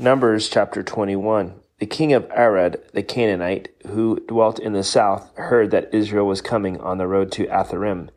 Numbers 0.00 0.48
chapter 0.48 0.84
21. 0.84 1.54
The 1.80 1.86
king 1.86 2.12
of 2.12 2.30
Arad, 2.30 2.80
the 2.92 3.02
Canaanite, 3.02 3.70
who 3.88 4.20
dwelt 4.28 4.60
in 4.60 4.72
the 4.72 4.84
south, 4.84 5.36
heard 5.36 5.72
that 5.72 5.92
Israel 5.92 6.24
was 6.24 6.40
coming 6.40 6.80
on 6.80 6.98
the 6.98 7.08
road 7.08 7.32
to 7.32 7.48
Atharim. 7.48 8.08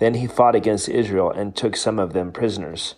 Then 0.00 0.14
he 0.14 0.26
fought 0.26 0.56
against 0.56 0.88
Israel 0.88 1.30
and 1.30 1.54
took 1.54 1.76
some 1.76 2.00
of 2.00 2.12
them 2.12 2.32
prisoners. 2.32 2.96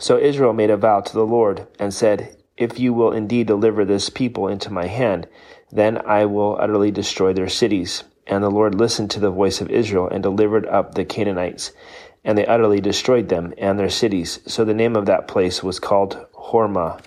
So 0.00 0.18
Israel 0.18 0.52
made 0.52 0.70
a 0.70 0.76
vow 0.76 1.02
to 1.02 1.12
the 1.12 1.24
Lord 1.24 1.68
and 1.78 1.94
said, 1.94 2.36
If 2.56 2.80
you 2.80 2.92
will 2.92 3.12
indeed 3.12 3.46
deliver 3.46 3.84
this 3.84 4.10
people 4.10 4.48
into 4.48 4.72
my 4.72 4.88
hand, 4.88 5.28
then 5.70 6.04
I 6.04 6.24
will 6.24 6.56
utterly 6.58 6.90
destroy 6.90 7.32
their 7.34 7.48
cities. 7.48 8.02
And 8.26 8.42
the 8.42 8.50
Lord 8.50 8.74
listened 8.74 9.12
to 9.12 9.20
the 9.20 9.30
voice 9.30 9.60
of 9.60 9.70
Israel 9.70 10.08
and 10.08 10.24
delivered 10.24 10.66
up 10.66 10.96
the 10.96 11.04
Canaanites, 11.04 11.70
and 12.24 12.36
they 12.36 12.46
utterly 12.46 12.80
destroyed 12.80 13.28
them 13.28 13.54
and 13.58 13.78
their 13.78 13.90
cities. 13.90 14.40
So 14.44 14.64
the 14.64 14.74
name 14.74 14.96
of 14.96 15.06
that 15.06 15.28
place 15.28 15.62
was 15.62 15.78
called 15.78 16.26
Hormah. 16.32 17.00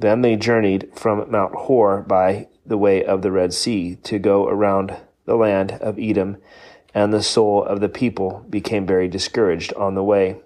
Then 0.00 0.22
they 0.22 0.36
journeyed 0.36 0.88
from 0.94 1.30
Mount 1.30 1.54
Hor 1.54 2.00
by 2.00 2.48
the 2.64 2.78
way 2.78 3.04
of 3.04 3.20
the 3.20 3.30
Red 3.30 3.52
Sea 3.52 3.96
to 4.04 4.18
go 4.18 4.48
around 4.48 4.96
the 5.26 5.36
land 5.36 5.72
of 5.72 5.98
Edom, 5.98 6.38
and 6.94 7.12
the 7.12 7.22
soul 7.22 7.62
of 7.62 7.80
the 7.80 7.88
people 7.90 8.46
became 8.48 8.86
very 8.86 9.08
discouraged 9.08 9.74
on 9.74 9.94
the 9.94 10.02
way. 10.02 10.40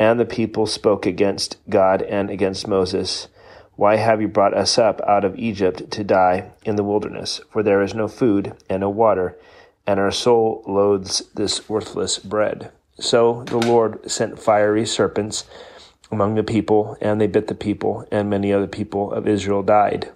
And 0.00 0.18
the 0.18 0.24
people 0.24 0.66
spoke 0.66 1.06
against 1.06 1.58
God 1.70 2.02
and 2.02 2.28
against 2.28 2.66
Moses. 2.66 3.28
Why 3.76 3.96
have 3.96 4.20
you 4.20 4.26
brought 4.26 4.52
us 4.52 4.76
up 4.78 5.00
out 5.06 5.24
of 5.24 5.38
Egypt 5.38 5.88
to 5.92 6.02
die 6.02 6.50
in 6.64 6.74
the 6.74 6.82
wilderness? 6.82 7.40
For 7.52 7.62
there 7.62 7.82
is 7.82 7.94
no 7.94 8.08
food 8.08 8.52
and 8.68 8.80
no 8.80 8.90
water, 8.90 9.38
and 9.86 10.00
our 10.00 10.10
soul 10.10 10.64
loathes 10.66 11.22
this 11.36 11.68
worthless 11.68 12.18
bread. 12.18 12.72
So 12.98 13.44
the 13.44 13.58
Lord 13.58 14.10
sent 14.10 14.40
fiery 14.40 14.84
serpents 14.86 15.44
among 16.12 16.34
the 16.34 16.44
people, 16.44 16.96
and 17.00 17.20
they 17.20 17.26
bit 17.26 17.48
the 17.48 17.54
people, 17.54 18.06
and 18.12 18.30
many 18.30 18.52
other 18.52 18.68
people 18.68 19.10
of 19.10 19.26
Israel 19.26 19.62
died. 19.62 20.12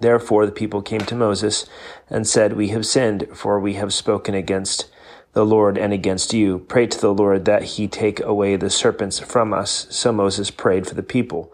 Therefore 0.00 0.44
the 0.44 0.52
people 0.52 0.82
came 0.82 1.00
to 1.00 1.14
Moses 1.14 1.66
and 2.10 2.26
said, 2.26 2.52
We 2.52 2.68
have 2.68 2.86
sinned, 2.86 3.28
for 3.32 3.58
we 3.58 3.74
have 3.74 3.94
spoken 3.94 4.34
against 4.34 4.90
the 5.32 5.46
Lord 5.46 5.78
and 5.78 5.92
against 5.92 6.32
you. 6.32 6.58
Pray 6.60 6.86
to 6.86 7.00
the 7.00 7.14
Lord 7.14 7.44
that 7.46 7.62
he 7.62 7.88
take 7.88 8.20
away 8.20 8.56
the 8.56 8.70
serpents 8.70 9.18
from 9.18 9.52
us. 9.52 9.86
So 9.90 10.12
Moses 10.12 10.50
prayed 10.50 10.86
for 10.86 10.94
the 10.94 11.02
people. 11.02 11.52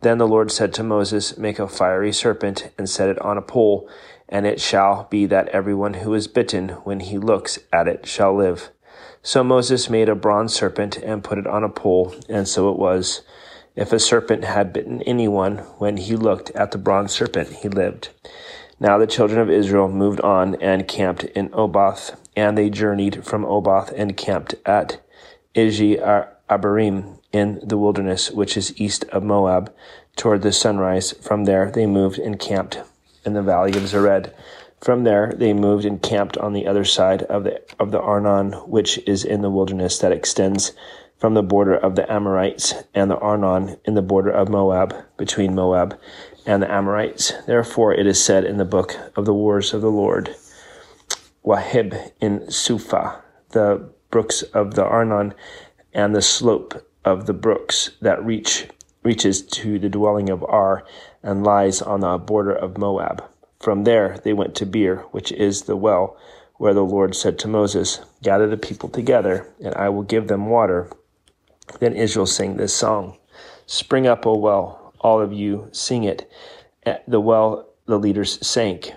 Then 0.00 0.18
the 0.18 0.28
Lord 0.28 0.50
said 0.50 0.74
to 0.74 0.82
Moses, 0.82 1.36
Make 1.36 1.58
a 1.58 1.68
fiery 1.68 2.12
serpent 2.12 2.70
and 2.76 2.88
set 2.88 3.08
it 3.08 3.18
on 3.20 3.38
a 3.38 3.42
pole, 3.42 3.88
and 4.28 4.46
it 4.46 4.60
shall 4.60 5.06
be 5.10 5.26
that 5.26 5.48
everyone 5.48 5.94
who 5.94 6.12
is 6.14 6.28
bitten, 6.28 6.70
when 6.84 7.00
he 7.00 7.18
looks 7.18 7.58
at 7.72 7.88
it, 7.88 8.06
shall 8.06 8.34
live. 8.34 8.70
So 9.26 9.42
Moses 9.42 9.90
made 9.90 10.08
a 10.08 10.14
bronze 10.14 10.54
serpent 10.54 10.98
and 10.98 11.24
put 11.24 11.36
it 11.36 11.48
on 11.48 11.64
a 11.64 11.68
pole, 11.68 12.14
and 12.28 12.46
so 12.46 12.70
it 12.70 12.78
was. 12.78 13.22
If 13.74 13.92
a 13.92 13.98
serpent 13.98 14.44
had 14.44 14.72
bitten 14.72 15.02
anyone, 15.02 15.56
when 15.78 15.96
he 15.96 16.14
looked 16.14 16.50
at 16.50 16.70
the 16.70 16.78
bronze 16.78 17.10
serpent, 17.10 17.48
he 17.54 17.68
lived. 17.68 18.10
Now 18.78 18.98
the 18.98 19.06
children 19.08 19.40
of 19.40 19.50
Israel 19.50 19.88
moved 19.88 20.20
on 20.20 20.54
and 20.62 20.86
camped 20.86 21.24
in 21.24 21.50
Oboth, 21.52 22.20
and 22.36 22.56
they 22.56 22.70
journeyed 22.70 23.24
from 23.24 23.44
Oboth 23.44 23.92
and 23.96 24.16
camped 24.16 24.54
at 24.64 25.04
Ije 25.56 26.28
Abarim 26.48 27.18
in 27.32 27.58
the 27.64 27.76
wilderness, 27.76 28.30
which 28.30 28.56
is 28.56 28.80
east 28.80 29.06
of 29.06 29.24
Moab, 29.24 29.74
toward 30.14 30.42
the 30.42 30.52
sunrise. 30.52 31.10
From 31.14 31.46
there 31.46 31.72
they 31.72 31.86
moved 31.86 32.20
and 32.20 32.38
camped 32.38 32.78
in 33.24 33.32
the 33.32 33.42
valley 33.42 33.72
of 33.72 33.88
Zered. 33.88 34.32
From 34.86 35.02
there 35.02 35.32
they 35.34 35.52
moved 35.52 35.84
and 35.84 36.00
camped 36.00 36.38
on 36.38 36.52
the 36.52 36.68
other 36.68 36.84
side 36.84 37.24
of 37.24 37.42
the 37.42 37.60
of 37.80 37.90
the 37.90 38.00
Arnon, 38.00 38.52
which 38.68 38.98
is 38.98 39.24
in 39.24 39.42
the 39.42 39.50
wilderness 39.50 39.98
that 39.98 40.12
extends 40.12 40.74
from 41.18 41.34
the 41.34 41.42
border 41.42 41.74
of 41.74 41.96
the 41.96 42.08
Amorites 42.08 42.72
and 42.94 43.10
the 43.10 43.18
Arnon 43.18 43.78
in 43.84 43.94
the 43.94 44.00
border 44.00 44.30
of 44.30 44.48
Moab, 44.48 44.94
between 45.16 45.56
Moab 45.56 45.98
and 46.46 46.62
the 46.62 46.70
Amorites. 46.70 47.32
Therefore 47.48 47.94
it 47.94 48.06
is 48.06 48.22
said 48.22 48.44
in 48.44 48.58
the 48.58 48.64
book 48.64 48.96
of 49.16 49.24
the 49.24 49.34
wars 49.34 49.74
of 49.74 49.80
the 49.80 49.90
Lord, 49.90 50.36
Waheb 51.44 52.12
in 52.20 52.48
Suphah, 52.48 53.22
the 53.50 53.90
brooks 54.12 54.42
of 54.42 54.74
the 54.74 54.84
Arnon 54.84 55.34
and 55.94 56.14
the 56.14 56.22
slope 56.22 56.88
of 57.04 57.26
the 57.26 57.34
brooks 57.34 57.90
that 58.00 58.24
reach 58.24 58.68
reaches 59.02 59.42
to 59.42 59.80
the 59.80 59.88
dwelling 59.88 60.30
of 60.30 60.44
Ar 60.44 60.84
and 61.24 61.42
lies 61.42 61.82
on 61.82 62.02
the 62.02 62.18
border 62.18 62.52
of 62.52 62.78
Moab. 62.78 63.24
From 63.66 63.82
there 63.82 64.18
they 64.22 64.32
went 64.32 64.54
to 64.54 64.64
Beer, 64.64 64.98
which 65.10 65.32
is 65.32 65.62
the 65.62 65.74
well, 65.74 66.16
where 66.54 66.72
the 66.72 66.84
Lord 66.84 67.16
said 67.16 67.36
to 67.40 67.48
Moses, 67.48 67.98
Gather 68.22 68.46
the 68.46 68.56
people 68.56 68.88
together, 68.88 69.52
and 69.60 69.74
I 69.74 69.88
will 69.88 70.04
give 70.04 70.28
them 70.28 70.46
water. 70.46 70.88
Then 71.80 71.96
Israel 71.96 72.26
sang 72.26 72.58
this 72.58 72.72
song 72.72 73.18
Spring 73.66 74.06
up, 74.06 74.24
O 74.24 74.36
well, 74.36 74.94
all 75.00 75.20
of 75.20 75.32
you, 75.32 75.68
sing 75.72 76.04
it. 76.04 76.30
At 76.84 77.02
the 77.10 77.18
well 77.18 77.68
the 77.86 77.98
leaders 77.98 78.38
sank, 78.46 78.92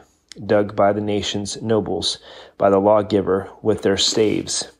dug 0.45 0.75
by 0.75 0.93
the 0.93 1.01
nation's 1.01 1.59
nobles, 1.63 2.19
by 2.59 2.69
the 2.69 2.77
lawgiver 2.77 3.49
with 3.63 3.81
their 3.81 3.97
staves. 3.97 4.71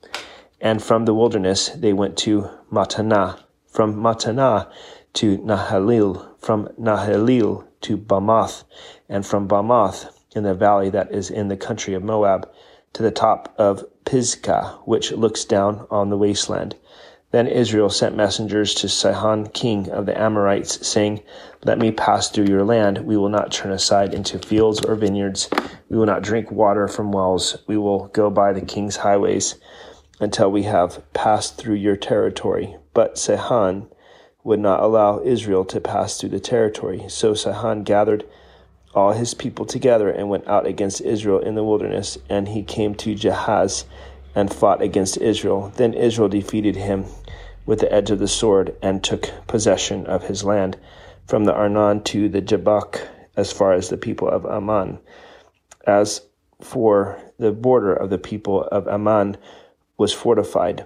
And 0.61 0.83
from 0.83 1.05
the 1.05 1.15
wilderness 1.15 1.69
they 1.69 1.93
went 1.93 2.15
to 2.17 2.47
Mattanah, 2.71 3.39
from 3.65 3.95
Mattanah 3.95 4.71
to 5.13 5.39
Nahaliel, 5.39 6.39
from 6.39 6.67
Nahaliel 6.79 7.65
to 7.81 7.97
Bamoth, 7.97 8.63
and 9.07 9.25
from 9.25 9.47
Bamoth 9.47 10.05
in 10.35 10.43
the 10.43 10.53
valley 10.53 10.89
that 10.89 11.11
is 11.11 11.29
in 11.29 11.47
the 11.47 11.57
country 11.57 11.93
of 11.93 12.03
Moab 12.03 12.49
to 12.93 13.03
the 13.03 13.11
top 13.11 13.53
of 13.57 13.85
Pisgah, 14.05 14.79
which 14.85 15.11
looks 15.11 15.45
down 15.45 15.87
on 15.91 16.09
the 16.09 16.17
wasteland. 16.17 16.75
Then 17.31 17.45
Israel 17.45 17.91
sent 17.91 18.15
messengers 18.15 18.73
to 18.75 18.89
Sihon, 18.89 19.47
king 19.47 19.91
of 19.91 20.07
the 20.07 20.19
Amorites, 20.19 20.87
saying, 20.87 21.21
Let 21.63 21.77
me 21.77 21.91
pass 21.91 22.29
through 22.29 22.47
your 22.47 22.63
land. 22.63 23.05
We 23.05 23.17
will 23.17 23.29
not 23.29 23.51
turn 23.51 23.71
aside 23.71 24.15
into 24.15 24.39
fields 24.39 24.83
or 24.83 24.95
vineyards. 24.95 25.47
We 25.89 25.97
will 25.97 26.07
not 26.07 26.23
drink 26.23 26.49
water 26.49 26.87
from 26.87 27.11
wells. 27.11 27.57
We 27.67 27.77
will 27.77 28.07
go 28.07 28.31
by 28.31 28.53
the 28.53 28.65
king's 28.65 28.95
highways 28.97 29.55
until 30.19 30.51
we 30.51 30.63
have 30.63 31.03
passed 31.13 31.57
through 31.57 31.75
your 31.75 31.95
territory. 31.95 32.75
But 32.95 33.19
Sihon 33.19 33.87
would 34.43 34.59
not 34.59 34.81
allow 34.81 35.21
Israel 35.21 35.65
to 35.65 35.81
pass 35.81 36.19
through 36.19 36.29
the 36.29 36.39
territory. 36.39 37.05
So 37.07 37.33
Sihon 37.33 37.83
gathered 37.83 38.25
all 38.93 39.11
his 39.11 39.33
people 39.33 39.65
together 39.65 40.09
and 40.09 40.29
went 40.29 40.47
out 40.47 40.65
against 40.65 41.01
Israel 41.01 41.39
in 41.39 41.55
the 41.55 41.63
wilderness, 41.63 42.17
and 42.29 42.47
he 42.47 42.63
came 42.63 42.95
to 42.95 43.15
Jahaz 43.15 43.85
and 44.35 44.53
fought 44.53 44.81
against 44.81 45.17
Israel. 45.17 45.71
Then 45.75 45.93
Israel 45.93 46.29
defeated 46.29 46.75
him 46.75 47.05
with 47.65 47.79
the 47.79 47.91
edge 47.93 48.09
of 48.09 48.19
the 48.19 48.27
sword 48.27 48.75
and 48.81 49.03
took 49.03 49.29
possession 49.47 50.05
of 50.07 50.23
his 50.23 50.43
land 50.43 50.77
from 51.27 51.45
the 51.45 51.53
Arnon 51.53 52.01
to 52.03 52.29
the 52.29 52.41
Jabbok 52.41 53.07
as 53.35 53.51
far 53.51 53.73
as 53.73 53.89
the 53.89 53.97
people 53.97 54.27
of 54.27 54.45
Ammon. 54.45 54.99
As 55.85 56.21
for 56.61 57.21
the 57.37 57.51
border 57.51 57.93
of 57.93 58.09
the 58.09 58.17
people 58.17 58.63
of 58.63 58.87
Ammon 58.87 59.37
was 59.97 60.13
fortified. 60.13 60.85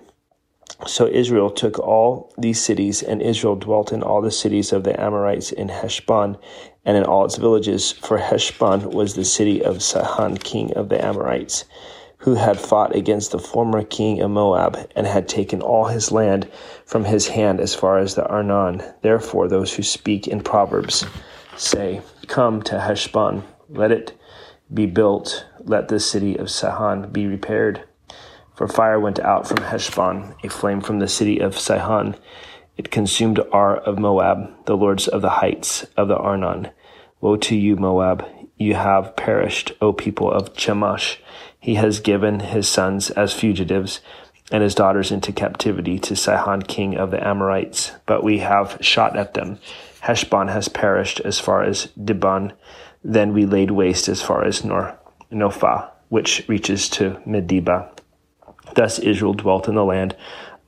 So 0.85 1.07
Israel 1.07 1.49
took 1.49 1.79
all 1.79 2.33
these 2.37 2.61
cities, 2.61 3.03
and 3.03 3.21
Israel 3.21 3.55
dwelt 3.55 3.91
in 3.91 4.03
all 4.03 4.21
the 4.21 4.31
cities 4.31 4.73
of 4.73 4.83
the 4.83 4.99
Amorites 4.99 5.51
in 5.51 5.69
Heshbon 5.69 6.37
and 6.85 6.97
in 6.97 7.03
all 7.03 7.25
its 7.25 7.37
villages, 7.37 7.91
for 7.91 8.17
Heshbon 8.17 8.91
was 8.91 9.13
the 9.13 9.23
city 9.23 9.63
of 9.63 9.81
Sihon, 9.81 10.37
king 10.37 10.73
of 10.73 10.89
the 10.89 11.03
Amorites, 11.03 11.65
who 12.17 12.35
had 12.35 12.59
fought 12.59 12.95
against 12.95 13.31
the 13.31 13.39
former 13.39 13.83
king 13.83 14.21
of 14.21 14.31
Moab, 14.31 14.89
and 14.95 15.07
had 15.07 15.27
taken 15.27 15.61
all 15.61 15.85
his 15.85 16.11
land 16.11 16.49
from 16.85 17.05
his 17.05 17.29
hand 17.29 17.59
as 17.59 17.75
far 17.75 17.99
as 17.99 18.15
the 18.15 18.27
Arnon. 18.27 18.83
Therefore, 19.01 19.47
those 19.47 19.73
who 19.73 19.83
speak 19.83 20.27
in 20.27 20.41
Proverbs 20.41 21.05
say, 21.55 22.01
Come 22.27 22.61
to 22.63 22.79
Heshbon, 22.79 23.43
let 23.69 23.91
it 23.91 24.13
be 24.73 24.85
built, 24.85 25.45
let 25.59 25.87
the 25.87 25.99
city 25.99 26.35
of 26.37 26.49
Sihon 26.49 27.11
be 27.11 27.27
repaired. 27.27 27.83
For 28.63 28.69
fire 28.69 28.97
went 28.97 29.19
out 29.19 29.45
from 29.45 29.57
Heshbon, 29.57 30.35
a 30.41 30.47
flame 30.47 30.79
from 30.79 30.99
the 30.99 31.07
city 31.09 31.39
of 31.39 31.59
Sihon. 31.59 32.15
It 32.77 32.91
consumed 32.91 33.41
Ar 33.51 33.75
of 33.75 33.99
Moab, 33.99 34.53
the 34.67 34.77
lords 34.77 35.05
of 35.05 35.21
the 35.21 35.41
heights 35.41 35.85
of 35.97 36.07
the 36.07 36.15
Arnon. 36.15 36.69
Woe 37.19 37.35
to 37.35 37.57
you, 37.57 37.75
Moab! 37.75 38.25
You 38.55 38.75
have 38.75 39.17
perished, 39.17 39.73
O 39.81 39.91
people 39.91 40.31
of 40.31 40.53
Chemosh. 40.53 41.17
He 41.59 41.75
has 41.75 41.99
given 41.99 42.39
his 42.39 42.69
sons 42.69 43.09
as 43.09 43.33
fugitives 43.33 43.99
and 44.49 44.63
his 44.63 44.75
daughters 44.75 45.11
into 45.11 45.33
captivity 45.33 45.99
to 45.99 46.15
Sihon, 46.15 46.61
king 46.61 46.95
of 46.95 47.11
the 47.11 47.21
Amorites. 47.21 47.91
But 48.05 48.23
we 48.23 48.37
have 48.37 48.77
shot 48.79 49.17
at 49.17 49.33
them. 49.33 49.59
Heshbon 49.99 50.47
has 50.47 50.69
perished 50.69 51.19
as 51.19 51.37
far 51.37 51.63
as 51.63 51.87
Dibon. 52.01 52.53
Then 53.03 53.33
we 53.33 53.45
laid 53.45 53.71
waste 53.71 54.07
as 54.07 54.21
far 54.21 54.45
as 54.45 54.63
Nor- 54.63 54.97
Nophah, 55.29 55.89
which 56.07 56.47
reaches 56.47 56.87
to 56.91 57.21
Medeba. 57.27 57.92
Thus 58.75 58.99
Israel 58.99 59.33
dwelt 59.33 59.67
in 59.67 59.75
the 59.75 59.85
land 59.85 60.15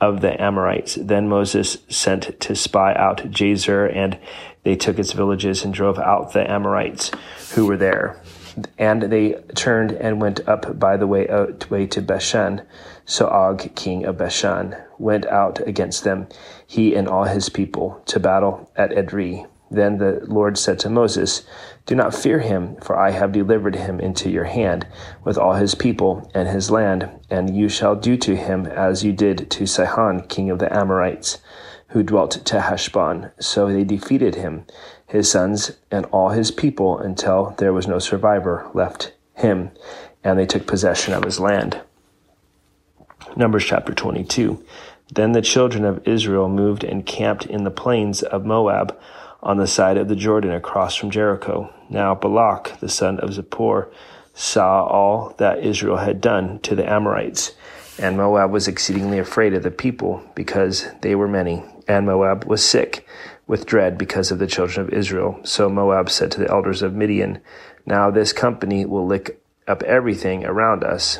of 0.01 0.21
the 0.21 0.39
Amorites. 0.41 0.95
Then 0.95 1.29
Moses 1.29 1.77
sent 1.89 2.39
to 2.41 2.55
spy 2.55 2.93
out 2.93 3.31
Jazer, 3.31 3.93
and 3.95 4.17
they 4.63 4.75
took 4.75 4.99
its 4.99 5.13
villages 5.13 5.63
and 5.63 5.73
drove 5.73 5.99
out 5.99 6.33
the 6.33 6.49
Amorites 6.49 7.11
who 7.53 7.65
were 7.65 7.77
there. 7.77 8.21
And 8.77 9.03
they 9.03 9.33
turned 9.55 9.91
and 9.91 10.21
went 10.21 10.47
up 10.47 10.79
by 10.79 10.97
the 10.97 11.07
way, 11.07 11.27
uh, 11.27 11.47
way 11.69 11.87
to 11.87 12.01
Bashan. 12.01 12.61
So 13.05 13.27
Og, 13.27 13.75
king 13.75 14.05
of 14.05 14.17
Bashan, 14.17 14.75
went 14.97 15.25
out 15.25 15.59
against 15.67 16.03
them, 16.03 16.27
he 16.65 16.95
and 16.95 17.07
all 17.07 17.25
his 17.25 17.49
people, 17.49 18.01
to 18.05 18.19
battle 18.19 18.71
at 18.75 18.91
Edrei. 18.91 19.45
Then 19.69 19.97
the 19.97 20.21
Lord 20.23 20.57
said 20.57 20.79
to 20.79 20.89
Moses, 20.89 21.43
Do 21.85 21.93
not 21.93 22.15
fear 22.15 22.39
him, 22.39 22.77
for 22.77 22.97
I 22.97 23.11
have 23.11 23.31
delivered 23.31 23.75
him 23.75 23.99
into 23.99 24.29
your 24.29 24.45
hand, 24.45 24.87
with 25.23 25.37
all 25.37 25.53
his 25.53 25.75
people 25.75 26.29
and 26.33 26.47
his 26.47 26.71
land, 26.71 27.09
and 27.29 27.55
you 27.55 27.69
shall 27.69 27.95
do 27.95 28.17
to 28.17 28.35
him 28.35 28.65
as 28.65 29.03
you 29.03 29.13
did 29.13 29.51
to 29.51 29.67
Sihon, 29.67 30.21
king 30.21 30.49
of 30.49 30.57
the 30.57 30.75
Amorites, 30.75 31.37
who 31.89 32.01
dwelt 32.01 32.37
at 32.37 32.49
Heshbon. 32.49 33.29
So 33.39 33.71
they 33.71 33.83
defeated 33.83 34.33
him, 34.33 34.65
his 35.05 35.29
sons, 35.29 35.73
and 35.91 36.05
all 36.07 36.29
his 36.29 36.49
people, 36.49 36.97
until 36.97 37.53
there 37.59 37.73
was 37.73 37.87
no 37.87 37.99
survivor 37.99 38.67
left 38.73 39.13
him, 39.35 39.69
and 40.23 40.39
they 40.39 40.47
took 40.47 40.65
possession 40.65 41.13
of 41.13 41.23
his 41.23 41.39
land. 41.39 41.81
Numbers 43.35 43.63
chapter 43.63 43.93
22. 43.93 44.63
Then 45.13 45.33
the 45.33 45.41
children 45.41 45.85
of 45.85 46.07
Israel 46.07 46.49
moved 46.49 46.83
and 46.83 47.05
camped 47.05 47.45
in 47.45 47.63
the 47.63 47.69
plains 47.69 48.23
of 48.23 48.43
Moab 48.43 48.97
on 49.45 49.57
the 49.57 49.67
side 49.67 49.95
of 49.95 50.07
the 50.07 50.15
Jordan 50.15 50.51
across 50.51 50.95
from 50.95 51.11
Jericho. 51.11 51.71
Now 51.87 52.15
Balak, 52.15 52.79
the 52.79 52.89
son 52.89 53.19
of 53.19 53.29
Zippor, 53.29 53.91
saw 54.33 54.83
all 54.83 55.35
that 55.37 55.63
Israel 55.63 55.97
had 55.97 56.19
done 56.19 56.59
to 56.61 56.75
the 56.75 56.89
Amorites. 56.89 57.53
And 57.99 58.17
Moab 58.17 58.51
was 58.51 58.67
exceedingly 58.67 59.19
afraid 59.19 59.53
of 59.53 59.63
the 59.63 59.71
people 59.71 60.21
because 60.33 60.87
they 61.01 61.15
were 61.15 61.27
many. 61.27 61.63
And 61.87 62.07
Moab 62.07 62.43
was 62.45 62.67
sick 62.67 63.07
with 63.47 63.67
dread 63.67 63.97
because 63.97 64.31
of 64.31 64.39
the 64.39 64.47
children 64.47 64.85
of 64.87 64.93
Israel. 64.93 65.39
So 65.43 65.69
Moab 65.69 66.09
said 66.09 66.31
to 66.31 66.39
the 66.39 66.49
elders 66.49 66.81
of 66.81 66.95
Midian, 66.95 67.39
Now 67.85 68.09
this 68.09 68.33
company 68.33 68.83
will 68.83 69.05
lick 69.05 69.39
up 69.67 69.83
everything 69.83 70.43
around 70.43 70.83
us, 70.83 71.19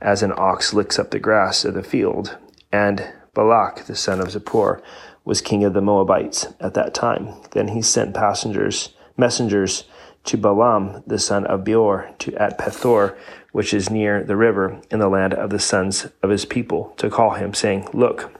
as 0.00 0.22
an 0.22 0.32
ox 0.36 0.74
licks 0.74 0.98
up 0.98 1.10
the 1.10 1.18
grass 1.18 1.64
of 1.64 1.74
the 1.74 1.82
field. 1.82 2.36
And 2.70 3.12
Balak, 3.32 3.86
the 3.86 3.96
son 3.96 4.20
of 4.20 4.28
Zippor, 4.28 4.82
was 5.24 5.40
king 5.40 5.64
of 5.64 5.72
the 5.72 5.80
Moabites 5.80 6.46
at 6.60 6.74
that 6.74 6.94
time. 6.94 7.34
Then 7.52 7.68
he 7.68 7.82
sent 7.82 8.14
passengers, 8.14 8.90
messengers 9.16 9.84
to 10.24 10.36
Balaam, 10.36 11.02
the 11.06 11.18
son 11.18 11.46
of 11.46 11.64
Beor, 11.64 12.10
to 12.18 12.34
at 12.34 12.58
Pethor, 12.58 13.16
which 13.52 13.74
is 13.74 13.90
near 13.90 14.24
the 14.24 14.36
river 14.36 14.80
in 14.90 14.98
the 14.98 15.08
land 15.08 15.34
of 15.34 15.50
the 15.50 15.58
sons 15.58 16.08
of 16.22 16.30
his 16.30 16.44
people, 16.44 16.94
to 16.96 17.10
call 17.10 17.30
him, 17.30 17.54
saying, 17.54 17.88
Look, 17.92 18.32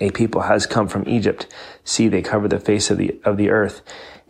a 0.00 0.10
people 0.10 0.42
has 0.42 0.66
come 0.66 0.88
from 0.88 1.08
Egypt. 1.08 1.46
See, 1.84 2.08
they 2.08 2.22
cover 2.22 2.48
the 2.48 2.58
face 2.58 2.90
of 2.90 2.98
the, 2.98 3.18
of 3.24 3.36
the 3.36 3.50
earth 3.50 3.82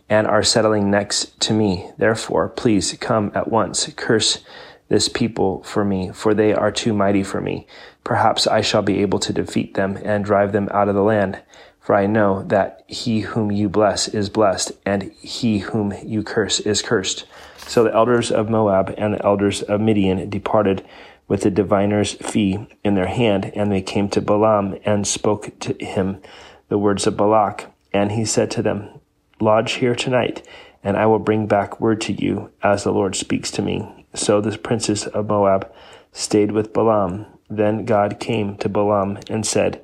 and 0.09 0.27
are 0.27 0.43
settling 0.43 0.89
next 0.89 1.39
to 1.41 1.53
me. 1.53 1.89
Therefore, 1.97 2.47
please 2.47 2.95
come 2.99 3.31
at 3.35 3.49
once. 3.49 3.91
Curse 3.95 4.43
this 4.89 5.09
people 5.09 5.63
for 5.63 5.83
me, 5.83 6.11
for 6.11 6.33
they 6.33 6.53
are 6.53 6.71
too 6.71 6.93
mighty 6.93 7.23
for 7.23 7.41
me. 7.41 7.67
Perhaps 8.03 8.47
I 8.47 8.61
shall 8.61 8.81
be 8.81 9.01
able 9.01 9.19
to 9.19 9.33
defeat 9.33 9.73
them 9.73 9.97
and 10.03 10.23
drive 10.23 10.51
them 10.51 10.69
out 10.71 10.89
of 10.89 10.95
the 10.95 11.03
land. 11.03 11.41
For 11.79 11.95
I 11.95 12.05
know 12.05 12.43
that 12.43 12.83
he 12.87 13.21
whom 13.21 13.51
you 13.51 13.69
bless 13.69 14.07
is 14.07 14.29
blessed, 14.29 14.73
and 14.85 15.11
he 15.21 15.59
whom 15.59 15.93
you 16.03 16.23
curse 16.23 16.59
is 16.59 16.81
cursed. 16.81 17.25
So 17.57 17.83
the 17.83 17.93
elders 17.93 18.31
of 18.31 18.49
Moab 18.49 18.93
and 18.97 19.13
the 19.13 19.25
elders 19.25 19.61
of 19.61 19.81
Midian 19.81 20.29
departed 20.29 20.85
with 21.27 21.41
the 21.41 21.51
diviner's 21.51 22.13
fee 22.13 22.67
in 22.83 22.95
their 22.95 23.07
hand, 23.07 23.51
and 23.55 23.71
they 23.71 23.81
came 23.81 24.09
to 24.09 24.21
Balaam 24.21 24.77
and 24.85 25.05
spoke 25.05 25.57
to 25.59 25.73
him 25.83 26.21
the 26.69 26.77
words 26.77 27.07
of 27.07 27.17
Balak. 27.17 27.71
And 27.93 28.13
he 28.13 28.25
said 28.25 28.51
to 28.51 28.61
them, 28.61 28.99
Lodge 29.39 29.73
here 29.73 29.95
tonight, 29.95 30.47
and 30.83 30.97
I 30.97 31.05
will 31.05 31.19
bring 31.19 31.47
back 31.47 31.79
word 31.79 32.01
to 32.01 32.13
you 32.13 32.51
as 32.63 32.83
the 32.83 32.91
Lord 32.91 33.15
speaks 33.15 33.51
to 33.51 33.61
me. 33.61 33.96
So 34.17 34.41
the 34.41 34.57
princes 34.57 35.07
of 35.07 35.27
Moab 35.27 35.71
stayed 36.11 36.51
with 36.51 36.73
Balaam. 36.73 37.25
Then 37.49 37.85
God 37.85 38.19
came 38.19 38.57
to 38.57 38.69
Balaam 38.69 39.19
and 39.29 39.45
said, 39.45 39.83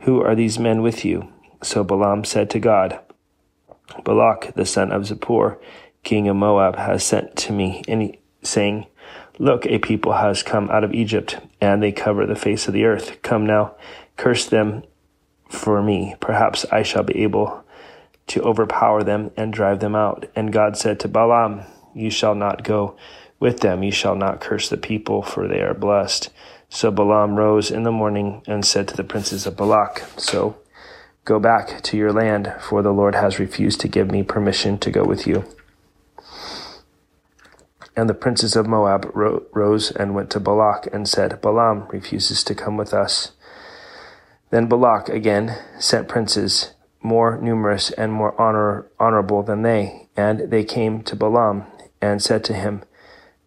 Who 0.00 0.22
are 0.22 0.34
these 0.34 0.58
men 0.58 0.82
with 0.82 1.04
you? 1.04 1.28
So 1.62 1.84
Balaam 1.84 2.24
said 2.24 2.48
to 2.50 2.60
God, 2.60 3.00
Balak, 4.04 4.54
the 4.54 4.64
son 4.64 4.90
of 4.90 5.02
Zippor, 5.02 5.58
king 6.02 6.28
of 6.28 6.36
Moab, 6.36 6.76
has 6.76 7.04
sent 7.04 7.36
to 7.36 7.52
me, 7.52 7.82
and 7.86 8.16
saying, 8.42 8.86
Look, 9.38 9.66
a 9.66 9.78
people 9.78 10.12
has 10.12 10.42
come 10.42 10.70
out 10.70 10.84
of 10.84 10.94
Egypt, 10.94 11.38
and 11.60 11.82
they 11.82 11.92
cover 11.92 12.26
the 12.26 12.36
face 12.36 12.68
of 12.68 12.74
the 12.74 12.84
earth. 12.84 13.20
Come 13.22 13.46
now, 13.46 13.74
curse 14.16 14.46
them 14.46 14.84
for 15.48 15.82
me. 15.82 16.14
Perhaps 16.20 16.64
I 16.70 16.82
shall 16.82 17.02
be 17.02 17.22
able 17.22 17.64
to 18.28 18.42
overpower 18.42 19.02
them 19.02 19.30
and 19.36 19.52
drive 19.52 19.80
them 19.80 19.94
out. 19.94 20.26
And 20.34 20.52
God 20.52 20.76
said 20.76 21.00
to 21.00 21.08
Balaam, 21.08 21.62
You 21.94 22.10
shall 22.10 22.34
not 22.34 22.64
go 22.64 22.96
with 23.42 23.60
them. 23.60 23.82
You 23.82 23.92
shall 23.92 24.16
not 24.16 24.40
curse 24.40 24.70
the 24.70 24.78
people, 24.78 25.20
for 25.20 25.46
they 25.46 25.60
are 25.60 25.74
blessed. 25.74 26.30
So 26.70 26.90
Balaam 26.90 27.36
rose 27.36 27.70
in 27.70 27.82
the 27.82 27.92
morning 27.92 28.42
and 28.46 28.64
said 28.64 28.88
to 28.88 28.96
the 28.96 29.04
princes 29.04 29.46
of 29.46 29.58
Balak, 29.58 30.02
So 30.16 30.56
Go 31.24 31.38
back 31.38 31.82
to 31.82 31.96
your 31.96 32.12
land, 32.12 32.52
for 32.60 32.82
the 32.82 32.92
Lord 32.92 33.14
has 33.14 33.38
refused 33.38 33.80
to 33.80 33.88
give 33.88 34.10
me 34.10 34.24
permission 34.24 34.76
to 34.78 34.90
go 34.90 35.04
with 35.04 35.24
you. 35.24 35.44
And 37.94 38.08
the 38.10 38.14
princes 38.14 38.56
of 38.56 38.66
Moab 38.66 39.08
ro- 39.14 39.44
rose 39.52 39.92
and 39.92 40.16
went 40.16 40.30
to 40.30 40.40
Balak 40.40 40.88
and 40.92 41.08
said, 41.08 41.40
Balaam 41.40 41.86
refuses 41.90 42.42
to 42.44 42.56
come 42.56 42.76
with 42.76 42.92
us. 42.92 43.32
Then 44.50 44.66
Balak 44.66 45.10
again 45.10 45.58
sent 45.78 46.08
princes, 46.08 46.74
more 47.02 47.38
numerous 47.40 47.92
and 47.92 48.12
more 48.12 48.40
honor- 48.40 48.88
honorable 48.98 49.44
than 49.44 49.62
they, 49.62 50.08
and 50.16 50.50
they 50.50 50.64
came 50.64 51.02
to 51.04 51.14
Balaam 51.14 51.66
and 52.00 52.20
said 52.20 52.42
to 52.44 52.54
him, 52.54 52.82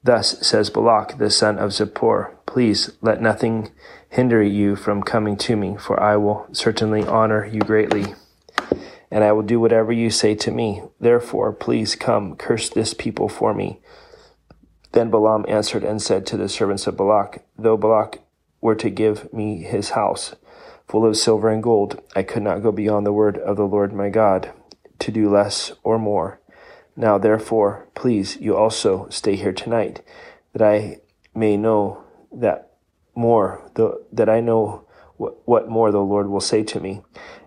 Thus 0.05 0.37
says 0.45 0.69
Balak 0.69 1.17
the 1.17 1.31
son 1.31 1.57
of 1.57 1.71
Zippor, 1.71 2.35
Please 2.45 2.91
let 3.01 3.23
nothing 3.23 3.71
hinder 4.07 4.43
you 4.43 4.75
from 4.75 5.01
coming 5.01 5.35
to 5.37 5.55
me, 5.55 5.77
for 5.79 5.99
I 5.99 6.15
will 6.15 6.45
certainly 6.51 7.03
honor 7.03 7.43
you 7.43 7.59
greatly, 7.59 8.13
and 9.09 9.23
I 9.23 9.31
will 9.31 9.41
do 9.41 9.59
whatever 9.59 9.91
you 9.91 10.11
say 10.11 10.35
to 10.35 10.51
me. 10.51 10.83
Therefore, 10.99 11.51
please 11.51 11.95
come, 11.95 12.35
curse 12.35 12.69
this 12.69 12.93
people 12.93 13.27
for 13.27 13.55
me. 13.55 13.79
Then 14.91 15.09
Balaam 15.09 15.43
answered 15.47 15.83
and 15.83 15.99
said 15.99 16.27
to 16.27 16.37
the 16.37 16.49
servants 16.49 16.85
of 16.85 16.95
Balak, 16.95 17.43
Though 17.57 17.75
Balak 17.75 18.19
were 18.61 18.75
to 18.75 18.91
give 18.91 19.33
me 19.33 19.63
his 19.63 19.89
house, 19.89 20.35
full 20.87 21.03
of 21.03 21.17
silver 21.17 21.49
and 21.49 21.63
gold, 21.63 21.99
I 22.15 22.21
could 22.21 22.43
not 22.43 22.61
go 22.61 22.71
beyond 22.71 23.07
the 23.07 23.11
word 23.11 23.39
of 23.39 23.57
the 23.57 23.65
Lord 23.65 23.91
my 23.91 24.09
God, 24.09 24.51
to 24.99 25.11
do 25.11 25.31
less 25.31 25.71
or 25.81 25.97
more. 25.97 26.39
Now 26.95 27.17
therefore, 27.17 27.87
please, 27.93 28.37
you 28.37 28.55
also 28.55 29.07
stay 29.09 29.35
here 29.35 29.51
tonight, 29.51 30.01
that 30.53 30.61
I 30.61 30.99
may 31.33 31.57
know 31.57 32.03
that 32.31 32.71
more, 33.15 33.69
the, 33.75 34.03
that 34.11 34.29
I 34.29 34.39
know 34.39 34.87
what, 35.17 35.47
what 35.47 35.69
more 35.69 35.91
the 35.91 35.99
Lord 35.99 36.27
will 36.27 36.41
say 36.41 36.63
to 36.63 36.79
me. 36.79 37.01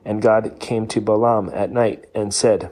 And 0.04 0.22
God 0.22 0.58
came 0.60 0.86
to 0.88 1.00
Balaam 1.00 1.50
at 1.52 1.70
night 1.70 2.06
and 2.14 2.32
said 2.32 2.70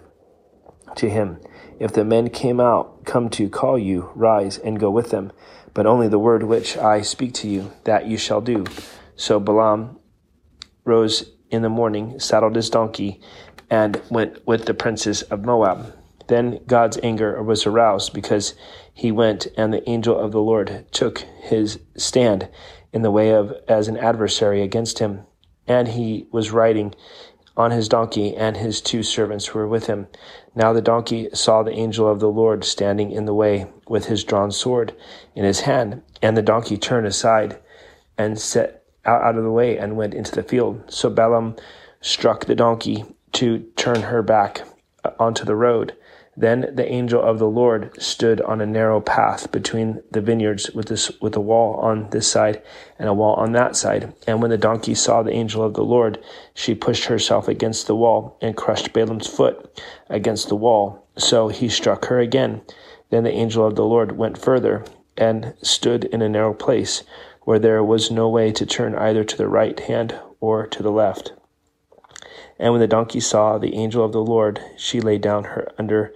to 0.96 1.08
him, 1.08 1.38
If 1.78 1.93
the 1.93 2.05
men 2.05 2.30
came 2.30 2.61
out, 2.61 3.04
come 3.04 3.30
to 3.30 3.49
call 3.49 3.78
you, 3.78 4.11
rise 4.14 4.59
and 4.59 4.80
go 4.80 4.90
with 4.90 5.11
them, 5.11 5.33
but 5.75 5.87
only 5.87 6.09
the 6.09 6.18
word 6.18 6.42
which 6.42 6.76
I 6.76 7.02
speak 7.02 7.35
to 7.35 7.49
you, 7.49 7.73
that 7.85 8.06
you 8.06 8.16
shall 8.16 8.40
do. 8.40 8.64
So 9.14 9.40
Balaam 9.40 9.99
rose 10.85 11.33
in 11.50 11.62
the 11.62 11.68
morning, 11.68 12.18
saddled 12.18 12.56
his 12.56 12.71
donkey, 12.71 13.21
and 13.71 14.00
went 14.11 14.47
with 14.47 14.66
the 14.66 14.75
princes 14.75 15.23
of 15.23 15.45
Moab. 15.45 15.95
Then 16.28 16.61
God's 16.66 16.99
anger 17.02 17.42
was 17.42 17.66
aroused 17.66 18.12
because 18.12 18.54
he 18.92 19.12
went 19.12 19.47
and 19.56 19.73
the 19.73 19.88
angel 19.88 20.18
of 20.18 20.33
the 20.33 20.40
Lord 20.40 20.87
took 20.90 21.21
his 21.40 21.78
stand 21.97 22.49
in 22.92 23.02
the 23.02 23.11
way 23.11 23.30
of 23.30 23.52
as 23.68 23.88
an 23.88 23.97
adversary 23.97 24.62
against 24.62 24.99
him. 24.99 25.23
And 25.66 25.88
he 25.88 26.26
was 26.33 26.50
riding 26.50 26.95
on 27.56 27.71
his 27.71 27.88
donkey, 27.88 28.37
and 28.37 28.56
his 28.56 28.83
two 28.83 29.02
servants 29.02 29.54
were 29.54 29.66
with 29.66 29.87
him. 29.87 30.06
Now 30.54 30.73
the 30.73 30.83
donkey 30.83 31.30
saw 31.33 31.62
the 31.62 31.73
angel 31.73 32.06
of 32.06 32.21
the 32.21 32.28
Lord 32.28 32.64
standing 32.64 33.11
in 33.11 33.25
the 33.25 33.35
way 33.35 33.66
with 33.88 34.06
his 34.06 34.25
drawn 34.25 34.50
sword 34.50 34.95
in 35.35 35.45
his 35.45 35.61
hand, 35.61 36.02
and 36.21 36.37
the 36.37 36.42
donkey 36.42 36.76
turned 36.76 37.06
aside 37.06 37.59
and 38.18 38.38
set 38.38 38.85
out, 39.06 39.37
of 39.37 39.42
the 39.42 39.50
way 39.50 39.78
and 39.78 39.97
went 39.97 40.14
into 40.14 40.33
the 40.33 40.42
field. 40.42 40.83
So 40.88 41.09
Balaam 41.09 41.56
struck 42.00 42.45
the 42.45 42.54
donkey 42.54 43.04
to 43.33 43.61
turn 43.76 44.02
her 44.02 44.23
back 44.23 44.62
onto 45.18 45.45
the 45.45 45.56
road. 45.56 45.97
Then 46.37 46.71
the 46.75 46.87
angel 46.87 47.23
of 47.23 47.38
the 47.38 47.49
Lord 47.49 47.90
stood 48.00 48.43
on 48.43 48.61
a 48.61 48.66
narrow 48.66 49.00
path 49.00 49.50
between 49.50 50.02
the 50.11 50.21
vineyards 50.21 50.71
with 50.73 50.87
this 50.87 51.11
with 51.21 51.35
a 51.35 51.40
wall 51.40 51.76
on 51.76 52.11
this 52.11 52.31
side 52.31 52.62
and 52.99 53.09
a 53.09 53.14
wall 53.14 53.37
on 53.37 53.52
that 53.52 53.75
side. 53.75 54.12
And 54.26 54.43
when 54.43 54.50
the 54.50 54.59
donkey 54.59 54.95
saw 54.95 55.23
the 55.23 55.33
angel 55.33 55.62
of 55.62 55.75
the 55.75 55.85
Lord, 55.85 56.23
she 56.52 56.75
pushed 56.75 57.07
herself 57.07 57.49
against 57.49 57.87
the 57.87 57.97
wall 57.97 58.37
and 58.43 58.57
crushed 58.57 58.93
Balaam's 58.93 59.26
foot 59.26 59.81
against 60.11 60.49
the 60.49 60.57
wall. 60.57 61.07
So 61.16 61.49
he 61.49 61.71
struck 61.71 62.07
her 62.07 62.21
again. 62.21 62.61
Then 63.09 63.25
the 63.25 63.33
angel 63.33 63.66
of 63.66 63.76
the 63.76 63.87
Lord 63.87 64.19
went 64.19 64.37
further 64.37 64.85
and 65.16 65.55
stood 65.62 66.05
in 66.05 66.21
a 66.21 66.28
narrow 66.28 66.52
place 66.52 67.02
where 67.45 67.59
there 67.59 67.83
was 67.83 68.11
no 68.11 68.28
way 68.28 68.52
to 68.52 68.66
turn 68.66 68.95
either 68.95 69.25
to 69.25 69.37
the 69.37 69.49
right 69.49 69.78
hand 69.81 70.14
or 70.40 70.66
to 70.66 70.83
the 70.83 70.90
left. 70.90 71.33
And 72.59 72.73
when 72.73 72.81
the 72.81 72.87
donkey 72.87 73.21
saw 73.21 73.59
the 73.59 73.75
angel 73.75 74.05
of 74.05 74.12
the 74.12 74.23
Lord, 74.23 74.61
she 74.76 75.00
lay 75.00 75.19
down 75.19 75.45
her 75.45 75.73
under 75.78 76.12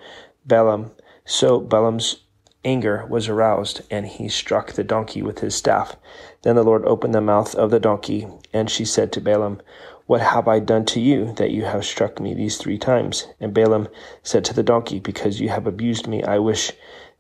Balaam. 0.47 0.93
So 1.25 1.61
Balaam's 1.61 2.23
anger 2.65 3.07
was 3.09 3.29
aroused, 3.29 3.83
and 3.91 4.07
he 4.07 4.29
struck 4.29 4.73
the 4.73 4.85
donkey 4.85 5.23
with 5.23 5.39
his 5.41 5.55
staff. 5.55 5.97
Then 6.43 6.57
the 6.57 6.65
Lord 6.65 6.85
opened 6.85 7.15
the 7.15 7.21
mouth 7.21 7.55
of 7.55 7.71
the 7.71 7.81
donkey, 7.81 8.27
and 8.53 8.71
she 8.71 8.85
said 8.85 9.12
to 9.12 9.21
Balaam, 9.21 9.61
What 10.07 10.21
have 10.21 10.49
I 10.49 10.59
done 10.59 10.85
to 10.87 11.00
you 11.00 11.33
that 11.35 11.50
you 11.50 11.65
have 11.65 11.85
struck 11.85 12.21
me 12.21 12.35
these 12.35 12.59
three 12.59 12.79
times? 12.79 13.27
And 13.41 13.55
Balaam 13.55 13.89
said 14.23 14.45
to 14.47 14.55
the 14.55 14.62
donkey, 14.62 14.99
Because 14.99 15.41
you 15.41 15.49
have 15.49 15.67
abused 15.67 16.07
me, 16.07 16.23
I 16.23 16.39
wish 16.39 16.73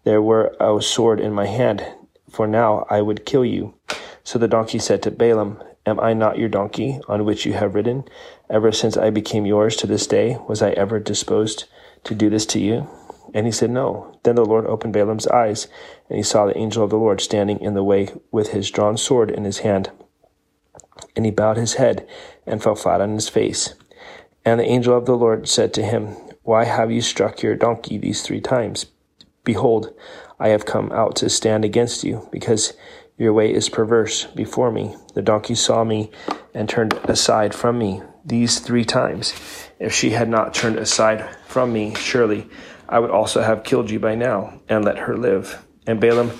there 0.04 0.22
were 0.22 0.54
a 0.60 0.80
sword 0.82 1.20
in 1.20 1.32
my 1.32 1.46
hand, 1.46 1.86
for 2.30 2.46
now 2.46 2.86
I 2.90 3.00
would 3.00 3.26
kill 3.26 3.44
you. 3.44 3.74
So 4.24 4.38
the 4.38 4.48
donkey 4.48 4.78
said 4.78 5.02
to 5.02 5.10
Balaam, 5.10 5.62
Am 5.90 5.98
I 5.98 6.12
not 6.12 6.38
your 6.38 6.48
donkey 6.48 7.00
on 7.08 7.24
which 7.24 7.44
you 7.44 7.54
have 7.54 7.74
ridden? 7.74 8.04
Ever 8.48 8.70
since 8.70 8.96
I 8.96 9.10
became 9.10 9.44
yours 9.44 9.74
to 9.76 9.88
this 9.88 10.06
day, 10.06 10.38
was 10.48 10.62
I 10.62 10.70
ever 10.70 11.00
disposed 11.00 11.64
to 12.04 12.14
do 12.14 12.30
this 12.30 12.46
to 12.46 12.60
you? 12.60 12.88
And 13.34 13.44
he 13.44 13.50
said, 13.50 13.70
No. 13.70 14.16
Then 14.22 14.36
the 14.36 14.44
Lord 14.44 14.66
opened 14.66 14.92
Balaam's 14.92 15.26
eyes, 15.26 15.66
and 16.08 16.16
he 16.16 16.22
saw 16.22 16.46
the 16.46 16.56
angel 16.56 16.84
of 16.84 16.90
the 16.90 16.96
Lord 16.96 17.20
standing 17.20 17.60
in 17.60 17.74
the 17.74 17.82
way 17.82 18.10
with 18.30 18.50
his 18.50 18.70
drawn 18.70 18.96
sword 18.96 19.32
in 19.32 19.42
his 19.42 19.58
hand. 19.58 19.90
And 21.16 21.24
he 21.24 21.32
bowed 21.32 21.56
his 21.56 21.74
head 21.74 22.06
and 22.46 22.62
fell 22.62 22.76
flat 22.76 23.00
on 23.00 23.14
his 23.14 23.28
face. 23.28 23.74
And 24.44 24.60
the 24.60 24.64
angel 24.68 24.96
of 24.96 25.06
the 25.06 25.16
Lord 25.16 25.48
said 25.48 25.74
to 25.74 25.82
him, 25.82 26.14
Why 26.44 26.66
have 26.66 26.92
you 26.92 27.00
struck 27.00 27.42
your 27.42 27.56
donkey 27.56 27.98
these 27.98 28.22
three 28.22 28.40
times? 28.40 28.86
Behold, 29.42 29.92
I 30.38 30.50
have 30.50 30.66
come 30.66 30.92
out 30.92 31.16
to 31.16 31.28
stand 31.28 31.64
against 31.64 32.04
you, 32.04 32.28
because 32.30 32.74
your 33.20 33.34
way 33.34 33.52
is 33.52 33.68
perverse 33.68 34.24
before 34.24 34.72
me. 34.72 34.96
The 35.12 35.20
donkey 35.20 35.54
saw 35.54 35.84
me 35.84 36.10
and 36.54 36.66
turned 36.66 36.94
aside 37.04 37.54
from 37.54 37.78
me 37.78 38.00
these 38.24 38.60
three 38.60 38.84
times. 38.84 39.34
If 39.78 39.92
she 39.92 40.10
had 40.10 40.30
not 40.30 40.54
turned 40.54 40.78
aside 40.78 41.28
from 41.46 41.70
me, 41.70 41.94
surely 41.94 42.48
I 42.88 42.98
would 42.98 43.10
also 43.10 43.42
have 43.42 43.62
killed 43.62 43.90
you 43.90 44.00
by 44.00 44.14
now 44.14 44.60
and 44.70 44.86
let 44.86 45.00
her 45.00 45.18
live. 45.18 45.62
And 45.86 46.00
Balaam 46.00 46.32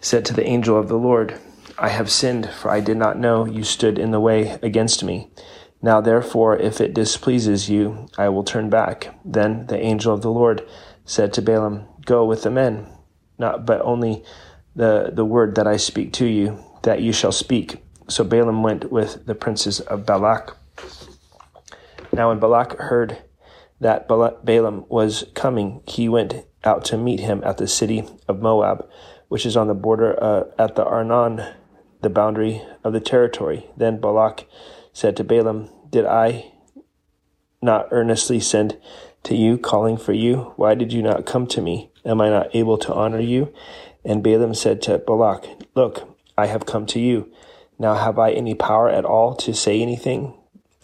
said 0.00 0.24
to 0.24 0.32
the 0.32 0.46
angel 0.46 0.78
of 0.78 0.88
the 0.88 0.96
Lord, 0.96 1.38
I 1.78 1.90
have 1.90 2.10
sinned, 2.10 2.48
for 2.48 2.70
I 2.70 2.80
did 2.80 2.96
not 2.96 3.18
know 3.18 3.44
you 3.44 3.62
stood 3.62 3.98
in 3.98 4.10
the 4.10 4.20
way 4.20 4.58
against 4.62 5.04
me. 5.04 5.30
Now 5.82 6.00
therefore, 6.00 6.56
if 6.56 6.80
it 6.80 6.94
displeases 6.94 7.68
you, 7.68 8.08
I 8.16 8.30
will 8.30 8.44
turn 8.44 8.70
back. 8.70 9.14
Then 9.22 9.66
the 9.66 9.78
angel 9.78 10.14
of 10.14 10.22
the 10.22 10.32
Lord 10.32 10.66
said 11.04 11.34
to 11.34 11.42
Balaam, 11.42 11.88
Go 12.06 12.24
with 12.24 12.42
the 12.42 12.50
men, 12.50 12.86
not 13.38 13.66
but 13.66 13.82
only 13.82 14.24
the, 14.74 15.10
the 15.12 15.24
word 15.24 15.54
that 15.56 15.66
I 15.66 15.76
speak 15.76 16.12
to 16.14 16.26
you, 16.26 16.62
that 16.82 17.02
you 17.02 17.12
shall 17.12 17.32
speak. 17.32 17.82
So 18.08 18.24
Balaam 18.24 18.62
went 18.62 18.90
with 18.90 19.26
the 19.26 19.34
princes 19.34 19.80
of 19.80 20.06
Balak. 20.06 20.56
Now 22.12 22.28
when 22.28 22.40
Balak 22.40 22.78
heard 22.78 23.18
that 23.80 24.08
Balaam 24.08 24.84
was 24.88 25.24
coming, 25.34 25.82
he 25.86 26.08
went 26.08 26.46
out 26.64 26.84
to 26.86 26.96
meet 26.96 27.20
him 27.20 27.42
at 27.44 27.58
the 27.58 27.66
city 27.66 28.04
of 28.28 28.40
Moab, 28.40 28.88
which 29.28 29.46
is 29.46 29.56
on 29.56 29.68
the 29.68 29.74
border 29.74 30.22
uh, 30.22 30.44
at 30.58 30.76
the 30.76 30.84
Arnon 30.84 31.42
the 32.02 32.10
boundary 32.10 32.62
of 32.84 32.92
the 32.92 33.00
territory. 33.00 33.66
Then 33.76 34.00
Balak 34.00 34.46
said 34.92 35.16
to 35.16 35.24
Balaam, 35.24 35.70
Did 35.88 36.04
I 36.04 36.52
not 37.62 37.88
earnestly 37.90 38.40
send 38.40 38.76
to 39.22 39.36
you, 39.36 39.56
calling 39.56 39.96
for 39.96 40.12
you? 40.12 40.52
Why 40.56 40.74
did 40.74 40.92
you 40.92 41.00
not 41.00 41.26
come 41.26 41.46
to 41.48 41.62
me? 41.62 41.90
Am 42.04 42.20
I 42.20 42.28
not 42.28 42.54
able 42.54 42.76
to 42.78 42.92
honor 42.92 43.20
you? 43.20 43.52
And 44.04 44.22
Balaam 44.22 44.54
said 44.54 44.82
to 44.82 44.98
Balak, 44.98 45.46
Look, 45.74 46.16
I 46.36 46.46
have 46.46 46.66
come 46.66 46.86
to 46.86 47.00
you. 47.00 47.32
Now 47.78 47.94
have 47.94 48.18
I 48.18 48.32
any 48.32 48.54
power 48.54 48.88
at 48.88 49.04
all 49.04 49.34
to 49.36 49.54
say 49.54 49.80
anything? 49.80 50.34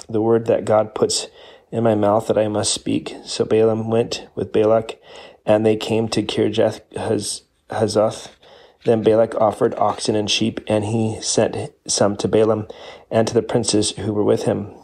The 0.08 0.22
word 0.22 0.46
that 0.46 0.64
God 0.64 0.94
puts 0.94 1.28
in 1.70 1.84
my 1.84 1.94
mouth 1.94 2.28
that 2.28 2.38
I 2.38 2.48
must 2.48 2.72
speak. 2.72 3.14
So 3.24 3.44
Balaam 3.44 3.90
went 3.90 4.26
with 4.34 4.52
Balak, 4.52 5.00
and 5.44 5.64
they 5.64 5.76
came 5.76 6.08
to 6.08 6.22
Kirjath 6.22 6.80
Huzoth. 7.70 8.28
Then 8.84 9.02
Balak 9.02 9.34
offered 9.34 9.74
oxen 9.74 10.14
and 10.14 10.30
sheep, 10.30 10.60
and 10.66 10.84
he 10.84 11.20
sent 11.20 11.72
some 11.86 12.16
to 12.16 12.28
Balaam 12.28 12.68
and 13.10 13.26
to 13.28 13.34
the 13.34 13.42
princes 13.42 13.90
who 13.92 14.12
were 14.12 14.24
with 14.24 14.44
him. 14.44 14.74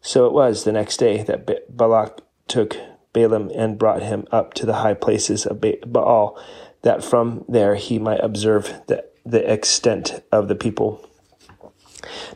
So 0.00 0.26
it 0.26 0.32
was 0.32 0.64
the 0.64 0.72
next 0.72 0.98
day 0.98 1.22
that 1.22 1.76
Balak 1.76 2.20
took 2.48 2.76
Balaam 3.12 3.50
and 3.54 3.78
brought 3.78 4.02
him 4.02 4.26
up 4.30 4.54
to 4.54 4.66
the 4.66 4.74
high 4.74 4.94
places 4.94 5.46
of 5.46 5.60
Baal, 5.60 6.40
that 6.82 7.04
from 7.04 7.44
there 7.48 7.74
he 7.74 7.98
might 7.98 8.20
observe 8.20 8.82
the, 8.86 9.04
the 9.24 9.52
extent 9.52 10.22
of 10.32 10.48
the 10.48 10.54
people. 10.54 11.06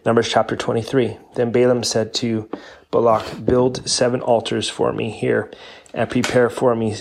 Numbers 0.04 0.28
chapter 0.28 0.56
23. 0.56 1.16
Then 1.34 1.52
Balaam 1.52 1.82
said 1.82 2.12
to 2.14 2.50
Balak, 2.90 3.44
Build 3.44 3.88
seven 3.88 4.20
altars 4.20 4.68
for 4.68 4.92
me 4.92 5.10
here, 5.10 5.50
and 5.92 6.10
prepare 6.10 6.50
for 6.50 6.74
me 6.74 6.96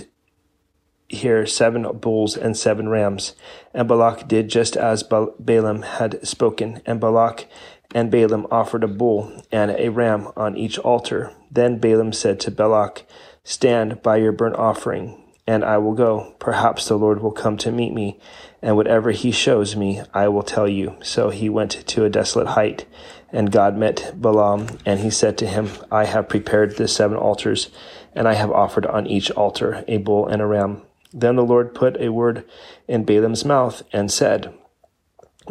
here 1.10 1.46
seven 1.46 1.84
bulls 1.98 2.36
and 2.36 2.58
seven 2.58 2.90
rams. 2.90 3.36
And 3.74 3.88
Balak 3.88 4.28
did 4.28 4.50
just 4.50 4.76
as 4.76 5.04
Balaam 5.04 5.84
had 5.84 6.26
spoken. 6.26 6.82
And 6.86 7.00
Balak 7.00 7.48
and 7.94 8.10
Balaam 8.10 8.48
offered 8.50 8.84
a 8.84 8.88
bull 8.88 9.42
and 9.52 9.72
a 9.72 9.90
ram 9.90 10.30
on 10.36 10.58
each 10.58 10.80
altar. 10.80 11.34
Then 11.52 11.78
Balaam 11.78 12.14
said 12.14 12.40
to 12.42 12.52
Balak, 12.52 13.04
Stand 13.44 14.02
by 14.02 14.18
your 14.18 14.32
burnt 14.32 14.56
offering, 14.56 15.23
and 15.46 15.64
I 15.64 15.78
will 15.78 15.94
go. 15.94 16.36
Perhaps 16.40 16.88
the 16.88 16.98
Lord 16.98 17.22
will 17.22 17.32
come 17.32 17.58
to 17.58 17.72
meet 17.72 17.94
me, 17.94 18.20
and 18.62 18.76
whatever 18.76 19.12
he 19.12 19.32
shows 19.32 19.76
me, 19.76 20.02
I 20.14 20.28
will 20.30 20.44
tell 20.44 20.68
you. 20.68 20.96
So 21.04 21.30
he 21.30 21.50
went 21.50 21.86
to 21.88 22.06
a 22.06 22.10
desolate 22.10 22.50
height, 22.50 22.86
and 23.32 23.52
God 23.52 23.78
met 23.78 24.14
Balaam, 24.16 24.80
and 24.86 25.00
he 25.00 25.10
said 25.10 25.38
to 25.40 25.48
him, 25.48 25.70
I 25.92 26.06
have 26.06 26.30
prepared 26.30 26.78
the 26.78 26.88
seven 26.88 27.18
altars, 27.18 27.70
and 28.14 28.28
I 28.28 28.34
have 28.34 28.52
offered 28.52 28.86
on 28.86 29.08
each 29.08 29.32
altar 29.32 29.84
a 29.88 29.98
bull 29.98 30.28
and 30.28 30.42
a 30.42 30.46
ram. 30.46 30.84
Then 31.12 31.36
the 31.36 31.44
Lord 31.44 31.76
put 31.76 32.00
a 32.00 32.10
word 32.10 32.46
in 32.88 33.04
Balaam's 33.04 33.46
mouth 33.46 33.84
and 33.92 34.12
said, 34.12 34.54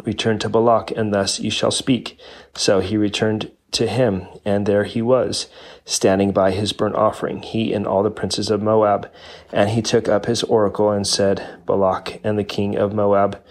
Return 0.03 0.39
to 0.39 0.49
Balak, 0.49 0.91
and 0.91 1.13
thus 1.13 1.39
you 1.39 1.51
shall 1.51 1.71
speak. 1.71 2.17
So 2.55 2.79
he 2.79 2.97
returned 2.97 3.51
to 3.73 3.87
him, 3.87 4.27
and 4.45 4.65
there 4.65 4.83
he 4.83 5.01
was, 5.01 5.47
standing 5.85 6.31
by 6.31 6.51
his 6.51 6.73
burnt 6.73 6.95
offering, 6.95 7.41
he 7.41 7.73
and 7.73 7.85
all 7.85 8.03
the 8.03 8.11
princes 8.11 8.49
of 8.49 8.61
Moab. 8.61 9.09
And 9.51 9.71
he 9.71 9.81
took 9.81 10.07
up 10.07 10.25
his 10.25 10.43
oracle 10.43 10.91
and 10.91 11.05
said, 11.05 11.59
Balak 11.65 12.19
and 12.23 12.37
the 12.37 12.43
king 12.43 12.75
of 12.75 12.93
Moab 12.93 13.41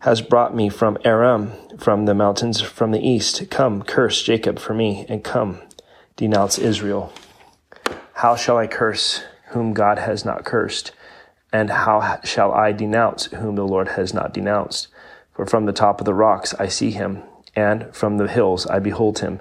has 0.00 0.20
brought 0.20 0.54
me 0.54 0.68
from 0.68 0.96
Aram, 1.04 1.52
from 1.76 2.04
the 2.04 2.14
mountains 2.14 2.60
from 2.60 2.92
the 2.92 3.06
east. 3.06 3.50
Come, 3.50 3.82
curse 3.82 4.22
Jacob 4.22 4.58
for 4.58 4.74
me, 4.74 5.04
and 5.08 5.24
come, 5.24 5.60
denounce 6.16 6.58
Israel. 6.58 7.12
How 8.14 8.36
shall 8.36 8.56
I 8.56 8.66
curse 8.66 9.24
whom 9.48 9.72
God 9.72 9.98
has 9.98 10.24
not 10.24 10.44
cursed? 10.44 10.92
And 11.52 11.70
how 11.70 12.20
shall 12.24 12.52
I 12.52 12.72
denounce 12.72 13.26
whom 13.26 13.56
the 13.56 13.66
Lord 13.66 13.88
has 13.88 14.12
not 14.12 14.34
denounced? 14.34 14.88
For 15.32 15.46
from 15.46 15.66
the 15.66 15.72
top 15.72 16.00
of 16.00 16.04
the 16.04 16.14
rocks 16.14 16.54
I 16.54 16.68
see 16.68 16.90
him, 16.90 17.22
and 17.54 17.94
from 17.94 18.18
the 18.18 18.28
hills 18.28 18.66
I 18.66 18.78
behold 18.78 19.20
him. 19.20 19.40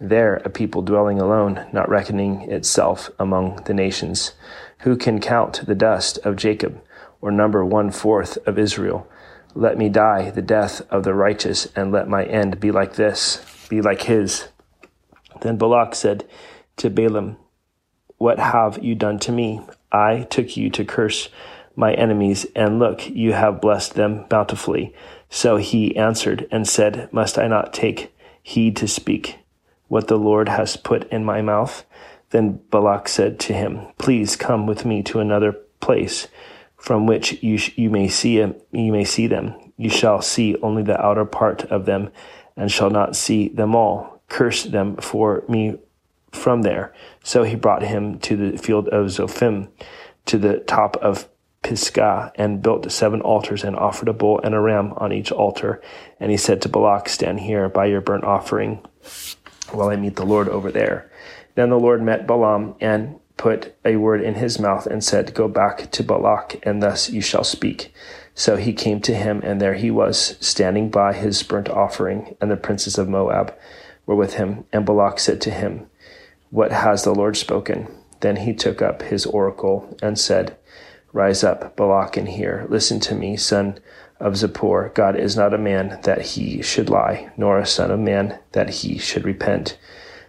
There 0.00 0.36
a 0.44 0.50
people 0.50 0.82
dwelling 0.82 1.20
alone, 1.20 1.66
not 1.72 1.88
reckoning 1.88 2.50
itself 2.50 3.10
among 3.18 3.64
the 3.64 3.74
nations. 3.74 4.32
Who 4.80 4.96
can 4.96 5.20
count 5.20 5.66
the 5.66 5.74
dust 5.74 6.18
of 6.18 6.36
Jacob, 6.36 6.80
or 7.20 7.32
number 7.32 7.64
one 7.64 7.90
fourth 7.90 8.38
of 8.46 8.58
Israel? 8.58 9.08
Let 9.54 9.76
me 9.76 9.88
die 9.88 10.30
the 10.30 10.42
death 10.42 10.82
of 10.90 11.02
the 11.02 11.14
righteous, 11.14 11.66
and 11.74 11.90
let 11.90 12.08
my 12.08 12.24
end 12.24 12.60
be 12.60 12.70
like 12.70 12.94
this, 12.94 13.44
be 13.68 13.80
like 13.80 14.02
his. 14.02 14.48
Then 15.40 15.56
Balak 15.56 15.96
said 15.96 16.28
to 16.76 16.90
Balaam, 16.90 17.36
What 18.18 18.38
have 18.38 18.82
you 18.84 18.94
done 18.94 19.18
to 19.20 19.32
me? 19.32 19.62
I 19.90 20.26
took 20.30 20.56
you 20.56 20.70
to 20.70 20.84
curse 20.84 21.28
my 21.74 21.92
enemies, 21.94 22.46
and 22.54 22.78
look, 22.78 23.08
you 23.08 23.32
have 23.32 23.60
blessed 23.60 23.94
them 23.94 24.26
bountifully. 24.28 24.94
So 25.30 25.56
he 25.56 25.96
answered 25.96 26.46
and 26.50 26.66
said, 26.66 27.12
Must 27.12 27.38
I 27.38 27.46
not 27.46 27.72
take 27.72 28.14
heed 28.42 28.76
to 28.76 28.88
speak 28.88 29.38
what 29.88 30.08
the 30.08 30.18
Lord 30.18 30.48
has 30.48 30.76
put 30.76 31.10
in 31.10 31.24
my 31.24 31.42
mouth? 31.42 31.84
Then 32.30 32.60
Balak 32.70 33.08
said 33.08 33.38
to 33.40 33.54
him, 33.54 33.86
Please 33.98 34.36
come 34.36 34.66
with 34.66 34.84
me 34.84 35.02
to 35.04 35.20
another 35.20 35.52
place 35.80 36.28
from 36.76 37.06
which 37.06 37.42
you, 37.42 37.58
sh- 37.58 37.76
you 37.76 37.90
may 37.90 38.08
see 38.08 38.40
um, 38.40 38.54
you 38.72 38.92
may 38.92 39.04
see 39.04 39.26
them. 39.26 39.54
You 39.76 39.90
shall 39.90 40.22
see 40.22 40.56
only 40.62 40.82
the 40.82 41.00
outer 41.00 41.24
part 41.24 41.64
of 41.64 41.86
them, 41.86 42.10
and 42.56 42.70
shall 42.70 42.90
not 42.90 43.16
see 43.16 43.48
them 43.48 43.74
all. 43.74 44.22
Curse 44.28 44.64
them 44.64 44.96
for 44.96 45.44
me 45.48 45.78
from 46.32 46.62
there. 46.62 46.92
So 47.24 47.42
he 47.42 47.56
brought 47.56 47.82
him 47.82 48.18
to 48.20 48.36
the 48.36 48.58
field 48.58 48.88
of 48.88 49.06
Zophim, 49.06 49.68
to 50.26 50.38
the 50.38 50.58
top 50.60 50.96
of 50.98 51.28
Pisgah, 51.68 52.32
and 52.36 52.62
built 52.62 52.90
seven 52.90 53.20
altars, 53.20 53.62
and 53.62 53.76
offered 53.76 54.08
a 54.08 54.14
bull 54.14 54.40
and 54.42 54.54
a 54.54 54.60
ram 54.60 54.94
on 54.96 55.12
each 55.12 55.30
altar. 55.30 55.82
And 56.18 56.30
he 56.30 56.38
said 56.38 56.62
to 56.62 56.68
Balak, 56.70 57.10
Stand 57.10 57.40
here 57.40 57.68
by 57.68 57.84
your 57.84 58.00
burnt 58.00 58.24
offering, 58.24 58.80
while 59.70 59.90
I 59.90 59.96
meet 59.96 60.16
the 60.16 60.24
Lord 60.24 60.48
over 60.48 60.72
there. 60.72 61.12
Then 61.56 61.68
the 61.68 61.78
Lord 61.78 62.02
met 62.02 62.26
Balaam 62.26 62.74
and 62.80 63.20
put 63.36 63.76
a 63.84 63.96
word 63.96 64.22
in 64.22 64.36
his 64.36 64.58
mouth 64.58 64.86
and 64.86 65.04
said, 65.04 65.34
Go 65.34 65.46
back 65.46 65.90
to 65.90 66.02
Balak, 66.02 66.58
and 66.62 66.82
thus 66.82 67.10
you 67.10 67.20
shall 67.20 67.44
speak. 67.44 67.92
So 68.34 68.56
he 68.56 68.72
came 68.72 69.02
to 69.02 69.14
him, 69.14 69.42
and 69.44 69.60
there 69.60 69.74
he 69.74 69.90
was, 69.90 70.38
standing 70.40 70.88
by 70.90 71.12
his 71.12 71.42
burnt 71.42 71.68
offering, 71.68 72.34
and 72.40 72.50
the 72.50 72.56
princes 72.56 72.96
of 72.96 73.10
Moab 73.10 73.54
were 74.06 74.16
with 74.16 74.34
him. 74.34 74.64
And 74.72 74.86
Balak 74.86 75.18
said 75.18 75.42
to 75.42 75.50
him, 75.50 75.90
what 76.50 76.72
has 76.72 77.04
the 77.04 77.14
Lord 77.14 77.36
spoken? 77.36 77.88
Then 78.20 78.36
he 78.36 78.54
took 78.54 78.80
up 78.80 79.02
his 79.02 79.26
oracle 79.26 79.96
and 80.00 80.18
said, 80.18 80.56
Rise 81.12 81.42
up, 81.42 81.74
Balak, 81.76 82.16
and 82.16 82.28
hear. 82.28 82.66
Listen 82.68 83.00
to 83.00 83.14
me, 83.14 83.36
son 83.36 83.80
of 84.20 84.34
Zippor. 84.34 84.92
God 84.94 85.16
is 85.16 85.36
not 85.36 85.54
a 85.54 85.58
man 85.58 86.00
that 86.02 86.20
he 86.20 86.60
should 86.62 86.90
lie, 86.90 87.30
nor 87.36 87.58
a 87.58 87.66
son 87.66 87.90
of 87.90 87.98
man 87.98 88.38
that 88.52 88.70
he 88.70 88.98
should 88.98 89.24
repent. 89.24 89.78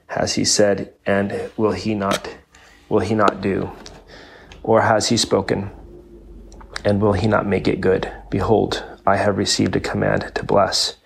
has 0.08 0.36
he 0.36 0.44
said, 0.44 0.94
and 1.06 1.52
will 1.58 1.74
he 1.74 1.94
not 1.94 2.36
will 2.90 3.00
he 3.00 3.14
not 3.14 3.42
do? 3.42 3.70
Or 4.64 4.82
has 4.82 5.10
he 5.10 5.18
spoken, 5.18 5.70
and 6.84 7.02
will 7.02 7.14
he 7.14 7.28
not 7.28 7.46
make 7.46 7.68
it 7.68 7.82
good? 7.82 8.12
Behold, 8.30 8.84
I 9.06 9.18
have 9.18 9.38
received 9.38 9.76
a 9.76 9.80
command 9.80 10.32
to 10.36 10.44
bless. 10.44 10.98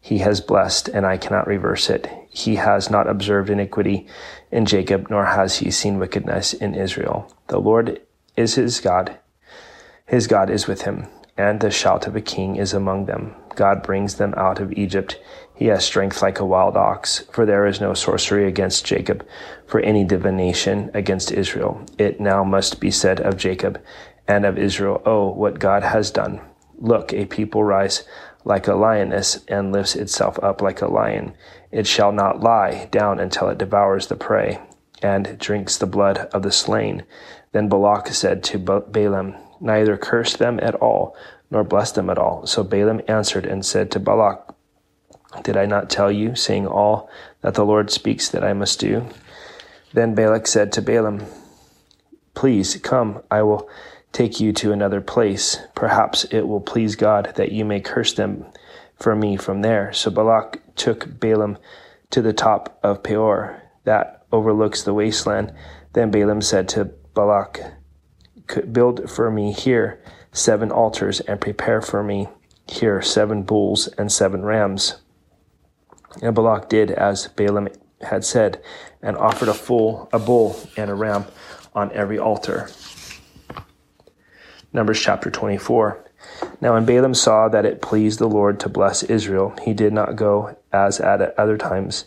He 0.00 0.18
has 0.18 0.40
blessed, 0.40 0.88
and 0.88 1.06
I 1.06 1.16
cannot 1.16 1.46
reverse 1.46 1.90
it. 1.90 2.08
He 2.30 2.56
has 2.56 2.90
not 2.90 3.08
observed 3.08 3.50
iniquity 3.50 4.06
in 4.50 4.66
Jacob, 4.66 5.08
nor 5.10 5.24
has 5.24 5.58
he 5.58 5.70
seen 5.70 5.98
wickedness 5.98 6.52
in 6.52 6.74
Israel. 6.74 7.34
The 7.48 7.58
Lord 7.58 8.00
is 8.36 8.54
his 8.54 8.80
God. 8.80 9.18
His 10.06 10.26
God 10.26 10.50
is 10.50 10.66
with 10.66 10.82
him, 10.82 11.08
and 11.36 11.60
the 11.60 11.70
shout 11.70 12.06
of 12.06 12.16
a 12.16 12.20
king 12.20 12.56
is 12.56 12.72
among 12.72 13.06
them. 13.06 13.34
God 13.54 13.82
brings 13.82 14.16
them 14.16 14.34
out 14.36 14.60
of 14.60 14.72
Egypt. 14.72 15.20
He 15.54 15.66
has 15.66 15.84
strength 15.84 16.20
like 16.20 16.40
a 16.40 16.44
wild 16.44 16.76
ox, 16.76 17.20
for 17.32 17.46
there 17.46 17.66
is 17.66 17.80
no 17.80 17.94
sorcery 17.94 18.46
against 18.46 18.84
Jacob, 18.84 19.26
for 19.66 19.80
any 19.80 20.04
divination 20.04 20.90
against 20.94 21.30
Israel. 21.32 21.84
It 21.98 22.20
now 22.20 22.44
must 22.44 22.80
be 22.80 22.90
said 22.90 23.20
of 23.20 23.36
Jacob 23.36 23.80
and 24.26 24.44
of 24.44 24.58
Israel, 24.58 25.02
Oh, 25.06 25.30
what 25.30 25.58
God 25.58 25.82
has 25.82 26.10
done. 26.10 26.40
Look, 26.76 27.12
a 27.12 27.26
people 27.26 27.62
rise 27.62 28.04
like 28.44 28.66
a 28.66 28.74
lioness 28.74 29.44
and 29.48 29.72
lifts 29.72 29.96
itself 29.96 30.38
up 30.42 30.60
like 30.60 30.82
a 30.82 30.88
lion. 30.88 31.34
It 31.70 31.86
shall 31.86 32.12
not 32.12 32.40
lie 32.40 32.88
down 32.90 33.18
until 33.18 33.48
it 33.48 33.58
devours 33.58 34.08
the 34.08 34.16
prey 34.16 34.58
and 35.02 35.38
drinks 35.38 35.76
the 35.76 35.86
blood 35.86 36.18
of 36.32 36.42
the 36.42 36.52
slain. 36.52 37.04
Then 37.54 37.68
Balak 37.68 38.08
said 38.08 38.42
to 38.44 38.58
Balaam, 38.58 39.36
Neither 39.60 39.96
curse 39.96 40.34
them 40.34 40.58
at 40.60 40.74
all, 40.74 41.16
nor 41.52 41.62
bless 41.62 41.92
them 41.92 42.10
at 42.10 42.18
all. 42.18 42.48
So 42.48 42.64
Balaam 42.64 43.00
answered 43.06 43.46
and 43.46 43.64
said 43.64 43.92
to 43.92 44.00
Balak, 44.00 44.52
Did 45.44 45.56
I 45.56 45.64
not 45.64 45.88
tell 45.88 46.10
you, 46.10 46.34
saying 46.34 46.66
all 46.66 47.08
that 47.42 47.54
the 47.54 47.64
Lord 47.64 47.92
speaks 47.92 48.28
that 48.28 48.42
I 48.42 48.54
must 48.54 48.80
do? 48.80 49.06
Then 49.92 50.16
Balak 50.16 50.48
said 50.48 50.72
to 50.72 50.82
Balaam, 50.82 51.26
Please 52.34 52.74
come, 52.78 53.22
I 53.30 53.42
will 53.42 53.68
take 54.10 54.40
you 54.40 54.52
to 54.54 54.72
another 54.72 55.00
place. 55.00 55.58
Perhaps 55.76 56.24
it 56.32 56.48
will 56.48 56.60
please 56.60 56.96
God 56.96 57.34
that 57.36 57.52
you 57.52 57.64
may 57.64 57.78
curse 57.78 58.14
them 58.14 58.46
for 58.96 59.14
me 59.14 59.36
from 59.36 59.62
there. 59.62 59.92
So 59.92 60.10
Balak 60.10 60.60
took 60.74 61.20
Balaam 61.20 61.58
to 62.10 62.20
the 62.20 62.32
top 62.32 62.80
of 62.82 63.04
Peor, 63.04 63.62
that 63.84 64.24
overlooks 64.32 64.82
the 64.82 64.92
wasteland. 64.92 65.54
Then 65.92 66.10
Balaam 66.10 66.40
said 66.40 66.68
to 66.70 66.90
Balak, 67.14 67.60
Build 68.72 69.08
for 69.08 69.30
me 69.30 69.52
here 69.52 70.02
seven 70.32 70.70
altars 70.70 71.20
and 71.20 71.40
prepare 71.40 71.80
for 71.80 72.02
me 72.02 72.28
here 72.66 73.00
seven 73.00 73.42
bulls 73.42 73.88
and 73.98 74.12
seven 74.12 74.44
rams. 74.44 74.96
And 76.22 76.34
Balak 76.34 76.68
did 76.68 76.90
as 76.90 77.28
Balaam 77.28 77.68
had 78.02 78.24
said, 78.24 78.62
and 79.00 79.16
offered 79.16 79.48
a 79.48 79.54
full 79.54 80.08
a 80.12 80.18
bull 80.18 80.60
and 80.76 80.90
a 80.90 80.94
ram 80.94 81.24
on 81.74 81.90
every 81.92 82.18
altar. 82.18 82.68
Numbers 84.72 85.00
chapter 85.00 85.30
24. 85.30 86.04
Now, 86.60 86.74
when 86.74 86.84
Balaam 86.84 87.14
saw 87.14 87.48
that 87.48 87.64
it 87.64 87.82
pleased 87.82 88.18
the 88.18 88.28
Lord 88.28 88.58
to 88.60 88.68
bless 88.68 89.02
Israel, 89.02 89.54
he 89.62 89.72
did 89.72 89.92
not 89.92 90.16
go 90.16 90.56
as 90.72 91.00
at 91.00 91.38
other 91.38 91.56
times 91.56 92.06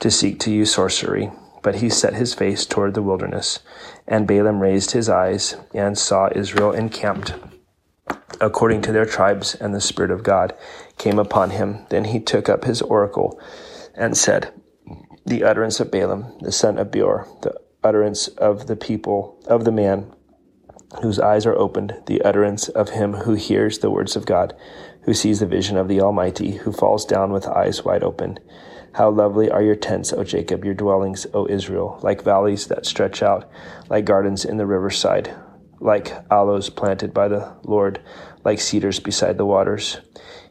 to 0.00 0.10
seek 0.10 0.38
to 0.40 0.52
use 0.52 0.72
sorcery, 0.72 1.30
but 1.64 1.76
he 1.76 1.88
set 1.90 2.14
his 2.14 2.34
face 2.34 2.64
toward 2.64 2.94
the 2.94 3.02
wilderness. 3.02 3.58
And 4.06 4.28
Balaam 4.28 4.60
raised 4.60 4.92
his 4.92 5.08
eyes 5.08 5.56
and 5.74 5.98
saw 5.98 6.28
Israel 6.32 6.70
encamped 6.70 7.34
according 8.40 8.82
to 8.82 8.92
their 8.92 9.06
tribes, 9.06 9.54
and 9.54 9.74
the 9.74 9.80
Spirit 9.80 10.10
of 10.10 10.22
God 10.22 10.54
came 10.98 11.18
upon 11.18 11.50
him. 11.50 11.86
Then 11.88 12.04
he 12.04 12.20
took 12.20 12.48
up 12.48 12.64
his 12.64 12.82
oracle 12.82 13.40
and 13.94 14.16
said, 14.16 14.52
The 15.24 15.42
utterance 15.42 15.80
of 15.80 15.90
Balaam, 15.90 16.36
the 16.40 16.52
son 16.52 16.78
of 16.78 16.90
Beor, 16.90 17.26
the 17.42 17.54
utterance 17.82 18.28
of 18.28 18.66
the 18.66 18.76
people, 18.76 19.42
of 19.46 19.64
the 19.64 19.72
man 19.72 20.12
whose 21.02 21.18
eyes 21.18 21.46
are 21.46 21.56
opened, 21.56 21.94
the 22.06 22.22
utterance 22.22 22.68
of 22.68 22.90
him 22.90 23.14
who 23.14 23.34
hears 23.34 23.78
the 23.78 23.90
words 23.90 24.14
of 24.16 24.26
God, 24.26 24.54
who 25.04 25.14
sees 25.14 25.40
the 25.40 25.46
vision 25.46 25.76
of 25.76 25.88
the 25.88 26.00
Almighty, 26.00 26.52
who 26.52 26.72
falls 26.72 27.04
down 27.04 27.32
with 27.32 27.46
eyes 27.46 27.84
wide 27.84 28.02
open. 28.02 28.38
How 28.94 29.10
lovely 29.10 29.50
are 29.50 29.62
your 29.62 29.74
tents, 29.74 30.12
O 30.12 30.22
Jacob, 30.22 30.64
your 30.64 30.74
dwellings, 30.74 31.26
O 31.34 31.48
Israel, 31.48 31.98
like 32.02 32.22
valleys 32.22 32.68
that 32.68 32.86
stretch 32.86 33.22
out, 33.22 33.50
like 33.88 34.04
gardens 34.04 34.44
in 34.44 34.56
the 34.56 34.66
riverside, 34.66 35.34
like 35.80 36.14
aloes 36.30 36.70
planted 36.70 37.12
by 37.12 37.28
the 37.28 37.56
Lord, 37.64 38.00
like 38.44 38.60
cedars 38.60 39.00
beside 39.00 39.36
the 39.36 39.46
waters. 39.46 40.00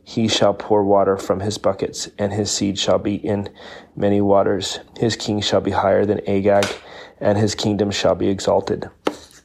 He 0.04 0.28
shall 0.28 0.54
pour 0.54 0.84
water 0.84 1.16
from 1.16 1.39
his 1.39 1.58
buckets, 1.58 2.10
and 2.20 2.34
his 2.34 2.52
seed 2.52 2.78
shall 2.78 3.00
be 3.00 3.16
in 3.16 3.50
many 3.96 4.20
waters. 4.20 4.80
His 4.98 5.16
king 5.16 5.39
shall 5.39 5.62
be 5.62 5.72
higher 5.72 6.06
than 6.06 6.28
Agag, 6.28 6.66
and 7.22 7.38
his 7.38 7.56
kingdom 7.56 7.92
shall 7.92 8.13
be 8.13 8.28
exalted. 8.28 8.89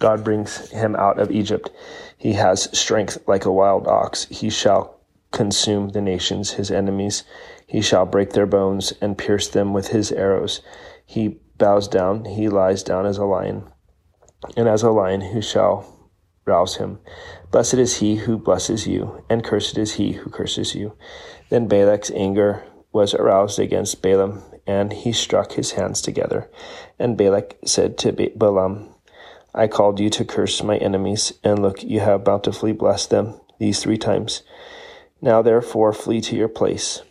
God 0.00 0.24
brings 0.24 0.70
him 0.70 0.96
out 0.96 1.20
of 1.20 1.30
Egypt. 1.30 1.70
He 2.16 2.32
has 2.32 2.76
strength 2.76 3.18
like 3.28 3.44
a 3.44 3.52
wild 3.52 3.86
ox. 3.86 4.24
He 4.26 4.50
shall 4.50 4.97
consume 5.30 5.90
the 5.90 6.00
nations, 6.00 6.52
his 6.52 6.70
enemies. 6.70 7.24
He 7.66 7.80
shall 7.80 8.06
break 8.06 8.32
their 8.32 8.46
bones 8.46 8.92
and 9.00 9.18
pierce 9.18 9.48
them 9.48 9.72
with 9.72 9.88
his 9.88 10.10
arrows. 10.12 10.60
He 11.04 11.40
bows 11.58 11.88
down, 11.88 12.24
he 12.24 12.48
lies 12.48 12.82
down 12.82 13.06
as 13.06 13.18
a 13.18 13.24
lion, 13.24 13.64
and 14.56 14.68
as 14.68 14.82
a 14.82 14.90
lion 14.90 15.20
who 15.20 15.42
shall 15.42 16.12
rouse 16.44 16.76
him. 16.76 16.98
Blessed 17.50 17.74
is 17.74 17.98
he 17.98 18.16
who 18.16 18.38
blesses 18.38 18.86
you, 18.86 19.24
and 19.28 19.44
cursed 19.44 19.76
is 19.78 19.94
he 19.94 20.12
who 20.12 20.30
curses 20.30 20.74
you. 20.74 20.96
Then 21.50 21.68
Balak's 21.68 22.10
anger 22.10 22.64
was 22.92 23.14
aroused 23.14 23.58
against 23.58 24.02
Balaam, 24.02 24.42
and 24.66 24.92
he 24.92 25.12
struck 25.12 25.52
his 25.52 25.72
hands 25.72 26.00
together. 26.00 26.50
And 26.98 27.16
Balak 27.16 27.58
said 27.64 27.98
to 27.98 28.12
Balaam, 28.12 28.94
I 29.54 29.66
called 29.66 29.98
you 29.98 30.10
to 30.10 30.24
curse 30.24 30.62
my 30.62 30.76
enemies, 30.76 31.32
and 31.42 31.60
look, 31.60 31.82
you 31.82 32.00
have 32.00 32.24
bountifully 32.24 32.72
blessed 32.72 33.10
them 33.10 33.40
these 33.58 33.80
three 33.80 33.98
times. 33.98 34.42
Now 35.20 35.42
therefore 35.42 35.92
flee 35.92 36.20
to 36.22 36.36
your 36.36 36.48
place. 36.48 37.02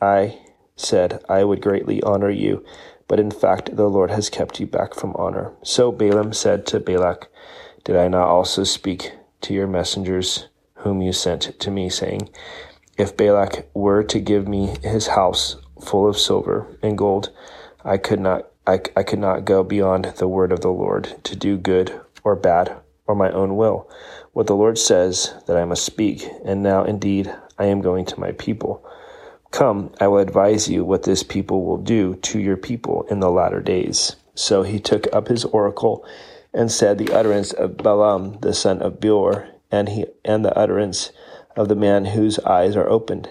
I 0.00 0.40
said, 0.76 1.22
I 1.28 1.44
would 1.44 1.62
greatly 1.62 2.02
honor 2.02 2.30
you, 2.30 2.64
but 3.06 3.20
in 3.20 3.30
fact 3.30 3.76
the 3.76 3.88
Lord 3.88 4.10
has 4.10 4.28
kept 4.28 4.58
you 4.58 4.66
back 4.66 4.94
from 4.94 5.14
honor. 5.16 5.52
So 5.62 5.92
Balaam 5.92 6.32
said 6.32 6.66
to 6.66 6.80
Balak, 6.80 7.28
Did 7.84 7.96
I 7.96 8.08
not 8.08 8.28
also 8.28 8.64
speak 8.64 9.12
to 9.42 9.54
your 9.54 9.66
messengers 9.66 10.48
whom 10.78 11.00
you 11.00 11.12
sent 11.12 11.58
to 11.60 11.70
me, 11.70 11.88
saying, 11.88 12.28
If 12.98 13.16
Balak 13.16 13.68
were 13.72 14.02
to 14.02 14.20
give 14.20 14.48
me 14.48 14.76
his 14.82 15.08
house 15.08 15.56
full 15.80 16.08
of 16.08 16.18
silver 16.18 16.76
and 16.82 16.98
gold, 16.98 17.30
I 17.84 17.98
could 17.98 18.20
not 18.20 18.50
I, 18.66 18.80
I 18.96 19.02
could 19.02 19.18
not 19.18 19.44
go 19.44 19.62
beyond 19.62 20.06
the 20.16 20.28
word 20.28 20.50
of 20.50 20.60
the 20.60 20.72
Lord 20.72 21.16
to 21.24 21.36
do 21.36 21.58
good 21.58 22.00
or 22.22 22.34
bad 22.34 22.74
or 23.06 23.14
my 23.14 23.30
own 23.30 23.56
will. 23.56 23.90
What 24.32 24.46
the 24.46 24.56
Lord 24.56 24.78
says 24.78 25.34
that 25.46 25.56
I 25.56 25.66
must 25.66 25.84
speak, 25.84 26.26
and 26.44 26.62
now 26.62 26.84
indeed 26.84 27.30
I 27.58 27.66
am 27.66 27.80
going 27.80 28.04
to 28.06 28.20
my 28.20 28.32
people. 28.32 28.84
Come, 29.50 29.92
I 30.00 30.08
will 30.08 30.18
advise 30.18 30.68
you 30.68 30.84
what 30.84 31.04
this 31.04 31.22
people 31.22 31.64
will 31.64 31.78
do 31.78 32.16
to 32.16 32.40
your 32.40 32.56
people 32.56 33.06
in 33.10 33.20
the 33.20 33.30
latter 33.30 33.60
days. 33.60 34.16
So 34.34 34.62
he 34.62 34.80
took 34.80 35.06
up 35.14 35.28
his 35.28 35.44
oracle 35.44 36.04
and 36.52 36.70
said 36.70 36.98
the 36.98 37.12
utterance 37.12 37.52
of 37.52 37.76
Balaam 37.76 38.40
the 38.40 38.54
son 38.54 38.82
of 38.82 39.00
Beor, 39.00 39.48
and 39.70 39.88
he 39.88 40.06
and 40.24 40.44
the 40.44 40.56
utterance 40.58 41.12
of 41.56 41.68
the 41.68 41.76
man 41.76 42.06
whose 42.06 42.38
eyes 42.40 42.76
are 42.76 42.88
opened, 42.88 43.30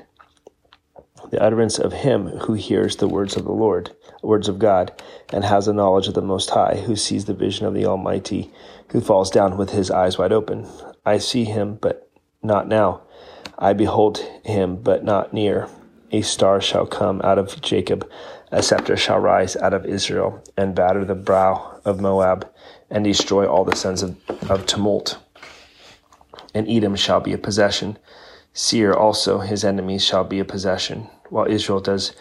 the 1.29 1.41
utterance 1.41 1.77
of 1.77 1.91
him 1.91 2.27
who 2.27 2.53
hears 2.53 2.97
the 2.97 3.07
words 3.07 3.35
of 3.35 3.43
the 3.43 3.51
Lord 3.51 3.91
words 4.23 4.47
of 4.47 4.57
God, 4.57 4.91
and 5.31 5.43
has 5.43 5.67
a 5.67 5.73
knowledge 5.73 6.07
of 6.07 6.13
the 6.13 6.21
Most 6.21 6.49
High, 6.51 6.81
who 6.85 6.95
sees 6.95 7.25
the 7.25 7.33
vision 7.33 7.65
of 7.65 7.73
the 7.73 7.85
Almighty, 7.85 8.51
who 8.89 9.01
falls 9.01 9.29
down 9.29 9.57
with 9.57 9.71
his 9.71 9.91
eyes 9.91 10.17
wide 10.17 10.31
open. 10.31 10.67
I 11.05 11.17
see 11.17 11.43
him, 11.43 11.77
but 11.79 12.09
not 12.41 12.67
now. 12.67 13.01
I 13.63 13.71
behold 13.71 14.17
him, 14.43 14.75
but 14.75 15.05
not 15.05 15.33
near. 15.33 15.69
A 16.11 16.21
star 16.21 16.59
shall 16.59 16.85
come 16.85 17.21
out 17.23 17.37
of 17.37 17.61
Jacob, 17.61 18.05
a 18.51 18.61
scepter 18.61 18.97
shall 18.97 19.19
rise 19.19 19.55
out 19.55 19.73
of 19.73 19.85
Israel, 19.85 20.43
and 20.57 20.75
batter 20.75 21.05
the 21.05 21.15
brow 21.15 21.79
of 21.85 22.01
Moab, 22.01 22.45
and 22.89 23.05
destroy 23.05 23.47
all 23.47 23.63
the 23.63 23.77
sons 23.77 24.03
of, 24.03 24.17
of 24.51 24.65
tumult. 24.65 25.17
And 26.53 26.67
Edom 26.67 26.97
shall 26.97 27.21
be 27.21 27.31
a 27.31 27.37
possession. 27.37 27.97
Seir 28.51 28.93
also, 28.93 29.39
his 29.39 29.63
enemies, 29.63 30.03
shall 30.03 30.25
be 30.25 30.41
a 30.41 30.45
possession, 30.45 31.07
while 31.29 31.49
Israel 31.49 31.79
does 31.79 32.11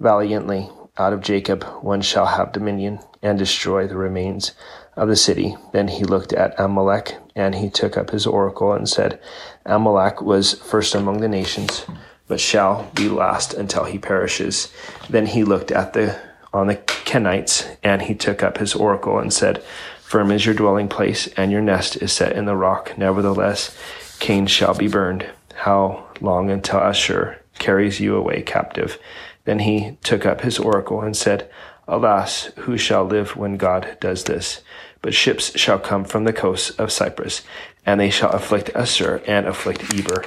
valiantly 0.00 0.68
out 0.98 1.12
of 1.12 1.20
Jacob 1.20 1.62
one 1.80 2.00
shall 2.00 2.26
have 2.26 2.50
dominion, 2.50 2.98
and 3.22 3.38
destroy 3.38 3.86
the 3.86 3.96
remains 3.96 4.52
of 4.96 5.08
the 5.08 5.14
city. 5.14 5.56
Then 5.72 5.86
he 5.86 6.02
looked 6.02 6.32
at 6.32 6.58
Amalek, 6.58 7.14
and 7.36 7.54
he 7.54 7.70
took 7.70 7.96
up 7.96 8.10
his 8.10 8.26
oracle 8.26 8.72
and 8.72 8.88
said, 8.88 9.20
Amalek 9.68 10.22
was 10.22 10.54
first 10.54 10.94
among 10.94 11.20
the 11.20 11.28
nations, 11.28 11.84
but 12.26 12.40
shall 12.40 12.90
be 12.94 13.08
last 13.08 13.54
until 13.54 13.84
he 13.84 13.98
perishes. 13.98 14.72
Then 15.08 15.26
he 15.26 15.44
looked 15.44 15.70
at 15.70 15.92
the 15.92 16.18
on 16.52 16.66
the 16.66 16.76
Kenites, 16.76 17.76
and 17.82 18.02
he 18.02 18.14
took 18.14 18.42
up 18.42 18.58
his 18.58 18.74
oracle 18.74 19.18
and 19.18 19.32
said, 19.32 19.62
Firm 20.00 20.30
is 20.30 20.46
your 20.46 20.54
dwelling 20.54 20.88
place, 20.88 21.28
and 21.36 21.52
your 21.52 21.60
nest 21.60 21.96
is 21.96 22.12
set 22.12 22.32
in 22.32 22.46
the 22.46 22.56
rock. 22.56 22.96
Nevertheless, 22.96 23.76
Kain 24.18 24.46
shall 24.46 24.74
be 24.74 24.88
burned. 24.88 25.26
How 25.54 26.08
long 26.20 26.50
until 26.50 26.80
Asshur 26.80 27.36
carries 27.58 28.00
you 28.00 28.16
away 28.16 28.40
captive? 28.42 28.98
Then 29.44 29.58
he 29.60 29.98
took 30.02 30.24
up 30.24 30.40
his 30.40 30.58
oracle 30.58 31.02
and 31.02 31.16
said, 31.16 31.50
Alas, 31.86 32.46
who 32.56 32.78
shall 32.78 33.04
live 33.04 33.36
when 33.36 33.56
God 33.56 33.96
does 34.00 34.24
this? 34.24 34.62
But 35.00 35.14
ships 35.14 35.58
shall 35.58 35.78
come 35.78 36.04
from 36.04 36.24
the 36.24 36.32
coasts 36.32 36.70
of 36.70 36.92
Cyprus, 36.92 37.42
and 37.86 38.00
they 38.00 38.10
shall 38.10 38.30
afflict 38.30 38.72
Asshur 38.74 39.22
and 39.26 39.46
afflict 39.46 39.92
Eber. 39.94 40.24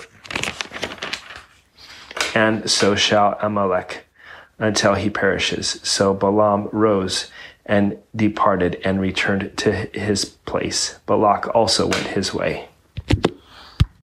And 2.33 2.69
so 2.69 2.95
shall 2.95 3.37
Amalek 3.41 4.05
until 4.57 4.93
he 4.93 5.09
perishes. 5.09 5.79
So 5.83 6.13
Balaam 6.13 6.69
rose 6.71 7.29
and 7.65 7.97
departed 8.15 8.79
and 8.83 8.99
returned 8.99 9.57
to 9.57 9.71
his 9.71 10.25
place. 10.25 10.99
Balak 11.05 11.53
also 11.55 11.87
went 11.87 12.07
his 12.07 12.33
way. 12.33 12.67